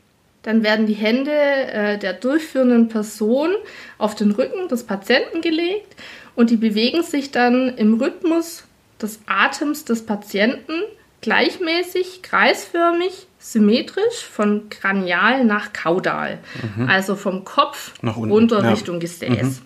dann 0.45 0.63
werden 0.63 0.87
die 0.87 0.95
Hände 0.95 1.33
äh, 1.33 1.99
der 1.99 2.13
durchführenden 2.13 2.89
Person 2.89 3.51
auf 3.99 4.15
den 4.15 4.31
Rücken 4.31 4.69
des 4.69 4.85
Patienten 4.85 5.41
gelegt 5.41 5.97
und 6.37 6.51
die 6.51 6.57
bewegen 6.57 7.03
sich 7.03 7.33
dann 7.33 7.77
im 7.77 7.95
Rhythmus 8.01 8.65
des 9.01 9.21
Atems 9.27 9.85
des 9.85 10.07
Patienten 10.07 10.75
gleichmäßig, 11.23 12.23
kreisförmig, 12.23 13.27
symmetrisch 13.39 14.25
von 14.31 14.69
Kranial 14.69 15.45
nach 15.45 15.73
Kaudal, 15.73 16.39
also 16.87 17.17
vom 17.17 17.45
Kopf 17.45 17.93
runter 18.03 18.63
ja. 18.63 18.71
Richtung 18.71 19.01
Gesäß. 19.01 19.63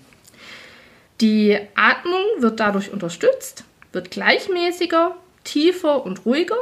Die 1.20 1.58
Atmung 1.74 2.22
wird 2.38 2.60
dadurch 2.60 2.92
unterstützt, 2.92 3.64
wird 3.92 4.12
gleichmäßiger, 4.12 5.16
tiefer 5.42 6.06
und 6.06 6.24
ruhiger 6.24 6.56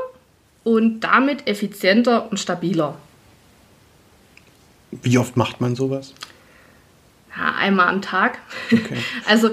und 0.64 1.00
damit 1.00 1.46
effizienter 1.46 2.30
und 2.30 2.40
stabiler. 2.40 2.96
Wie 4.90 5.18
oft 5.18 5.36
macht 5.36 5.60
man 5.60 5.74
sowas? 5.74 6.14
Ja, 7.36 7.54
einmal 7.56 7.88
am 7.88 8.02
Tag. 8.02 8.38
Okay. 8.72 8.98
Also 9.26 9.50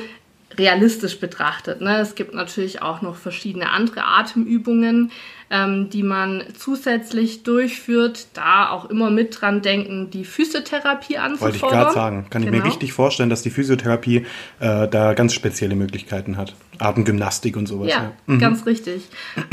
realistisch 0.58 1.20
betrachtet. 1.20 1.82
Ne? 1.82 1.98
Es 2.00 2.16
gibt 2.16 2.34
natürlich 2.34 2.82
auch 2.82 3.02
noch 3.02 3.16
verschiedene 3.16 3.72
andere 3.72 4.06
Atemübungen, 4.06 5.12
ähm, 5.54 5.92
die 5.92 6.02
man 6.02 6.44
zusätzlich 6.58 7.44
durchführt. 7.44 8.26
Da 8.34 8.72
auch 8.72 8.90
immer 8.90 9.12
mit 9.12 9.40
dran 9.40 9.62
denken, 9.62 10.10
die 10.10 10.26
Physiotherapie 10.26 11.20
anzufordern. 11.20 11.42
Wollte 11.42 11.56
ich 11.58 11.72
gerade 11.72 11.94
sagen. 11.94 12.26
Kann 12.32 12.42
genau. 12.42 12.46
ich 12.46 12.52
mir 12.52 12.58
genau. 12.58 12.70
richtig 12.72 12.94
vorstellen, 12.94 13.30
dass 13.30 13.44
die 13.44 13.52
Physiotherapie 13.52 14.26
äh, 14.60 14.88
da 14.88 15.14
ganz 15.14 15.36
spezielle 15.36 15.76
Möglichkeiten 15.76 16.38
hat. 16.38 16.56
Atemgymnastik 16.80 17.56
und 17.56 17.68
sowas. 17.68 17.88
Ja, 17.88 17.96
ja. 17.96 18.12
Mhm. 18.26 18.40
ganz 18.40 18.66
richtig. 18.66 19.04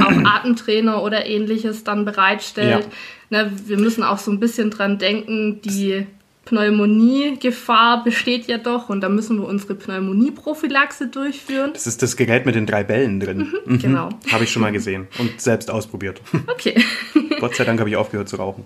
Auch 0.02 0.10
Atemtrainer 0.24 1.02
oder 1.02 1.26
ähnliches 1.26 1.84
dann 1.84 2.06
bereitstellt. 2.06 2.88
Ja. 3.30 3.44
Ne, 3.44 3.52
wir 3.66 3.76
müssen 3.76 4.02
auch 4.02 4.18
so 4.18 4.30
ein 4.30 4.40
bisschen 4.40 4.70
dran 4.70 4.98
denken, 4.98 5.60
die 5.60 6.06
Pneumoniegefahr 6.50 8.02
besteht 8.02 8.48
ja 8.48 8.58
doch 8.58 8.88
und 8.88 9.02
da 9.02 9.08
müssen 9.08 9.40
wir 9.40 9.46
unsere 9.46 9.76
Pneumonieprophylaxe 9.76 11.06
durchführen. 11.06 11.70
Das 11.72 11.86
ist 11.86 12.02
das 12.02 12.16
Gerät 12.16 12.44
mit 12.44 12.56
den 12.56 12.66
drei 12.66 12.82
Bällen 12.82 13.20
drin. 13.20 13.38
Mhm, 13.38 13.74
mhm. 13.74 13.78
Genau. 13.78 14.08
Habe 14.32 14.42
ich 14.42 14.50
schon 14.50 14.62
mal 14.62 14.72
gesehen 14.72 15.06
und 15.18 15.40
selbst 15.40 15.70
ausprobiert. 15.70 16.20
Okay. 16.48 16.82
Gott 17.40 17.54
sei 17.54 17.64
Dank 17.64 17.78
habe 17.78 17.88
ich 17.88 17.96
aufgehört 17.96 18.28
zu 18.28 18.36
rauchen. 18.36 18.64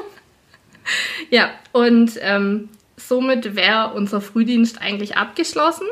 ja, 1.30 1.50
und 1.72 2.12
ähm, 2.20 2.70
somit 2.96 3.54
wäre 3.54 3.92
unser 3.94 4.20
Frühdienst 4.20 4.80
eigentlich 4.80 5.16
abgeschlossen. 5.16 5.86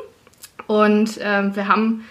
Und 0.66 1.18
ähm, 1.20 1.54
wir 1.54 1.68
haben 1.68 2.04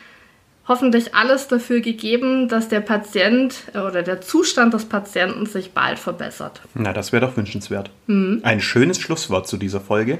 hoffentlich 0.68 1.14
alles 1.16 1.48
dafür 1.48 1.82
gegeben, 1.82 2.48
dass 2.48 2.70
der 2.70 2.82
Patient 2.82 3.56
äh, 3.74 3.80
oder 3.80 4.04
der 4.04 4.22
Zustand 4.22 4.74
des 4.74 4.86
Patienten 4.86 5.46
sich 5.46 5.72
bald 5.72 6.00
verbessert. 6.00 6.62
Na, 6.74 6.94
das 6.94 7.12
wäre 7.12 7.26
doch 7.26 7.38
wünschenswert. 7.38 7.92
Mhm. 8.08 8.42
Ein 8.44 8.62
schönes 8.62 9.00
Schlusswort 9.00 9.48
zu 9.48 9.58
dieser 9.58 9.82
Folge. 9.82 10.20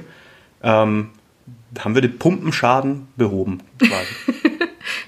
Ähm, 0.62 1.10
haben 1.78 1.94
wir 1.94 2.02
den 2.02 2.18
Pumpenschaden 2.18 3.08
behoben, 3.16 3.60
quasi. 3.78 4.14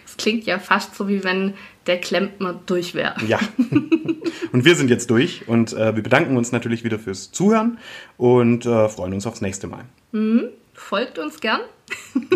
das 0.05 0.17
klingt 0.17 0.45
ja 0.45 0.59
fast 0.59 0.97
so, 0.97 1.09
wie 1.09 1.23
wenn 1.23 1.55
der 1.87 2.01
Klempner 2.01 2.59
durch 2.67 2.95
wäre. 2.95 3.15
Ja. 3.27 3.39
Und 4.53 4.65
wir 4.65 4.75
sind 4.75 4.91
jetzt 4.91 5.11
durch 5.11 5.49
und 5.49 5.73
äh, 5.73 5.95
wir 5.97 6.03
bedanken 6.03 6.37
uns 6.37 6.53
natürlich 6.53 6.85
wieder 6.85 6.99
fürs 6.99 7.31
Zuhören 7.33 7.79
und 8.17 8.65
äh, 8.65 8.89
freuen 8.89 9.13
uns 9.13 9.27
aufs 9.27 9.41
nächste 9.41 9.67
Mal. 9.67 9.85
Mhm. 10.13 10.45
Folgt 10.73 11.19
uns 11.19 11.41
gern. 11.41 11.61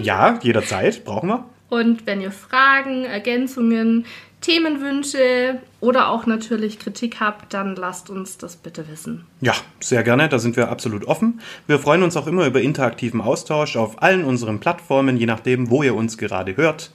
ja, 0.03 0.39
jederzeit. 0.43 1.05
Brauchen 1.05 1.29
wir. 1.29 1.45
Und 1.71 2.07
wenn 2.07 2.21
ihr 2.21 2.33
Fragen, 2.33 3.05
Ergänzungen, 3.05 4.05
Themenwünsche 4.41 5.61
oder 5.81 6.09
auch 6.09 6.27
natürlich 6.27 6.79
Kritik 6.79 7.21
habt, 7.21 7.55
dann 7.55 7.77
lasst 7.77 8.11
uns 8.11 8.39
das 8.39 8.57
bitte 8.57 8.89
wissen. 8.89 9.25
Ja, 9.41 9.55
sehr 9.81 10.03
gerne, 10.03 10.29
da 10.29 10.39
sind 10.39 10.57
wir 10.57 10.69
absolut 10.69 11.07
offen. 11.07 11.41
Wir 11.67 11.79
freuen 11.79 12.03
uns 12.03 12.17
auch 12.17 12.27
immer 12.27 12.47
über 12.47 12.61
interaktiven 12.61 13.21
Austausch 13.21 13.77
auf 13.77 14.03
allen 14.03 14.25
unseren 14.25 14.61
Plattformen, 14.61 15.17
je 15.17 15.27
nachdem, 15.27 15.71
wo 15.71 15.83
ihr 15.83 15.95
uns 15.95 16.19
gerade 16.19 16.57
hört. 16.57 16.91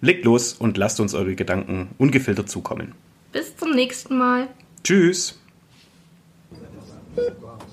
Legt 0.00 0.24
los 0.24 0.52
und 0.52 0.76
lasst 0.76 1.00
uns 1.00 1.14
eure 1.14 1.34
Gedanken 1.34 1.88
ungefiltert 1.98 2.48
zukommen. 2.48 2.94
Bis 3.32 3.56
zum 3.56 3.72
nächsten 3.72 4.16
Mal. 4.16 4.48
Tschüss. 4.82 5.38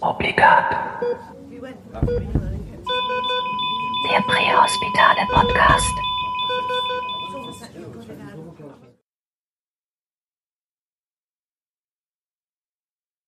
Obligat. 0.02 0.76
Der 4.12 4.22
Prähospitale 4.22 5.28
Podcast. 5.32 6.05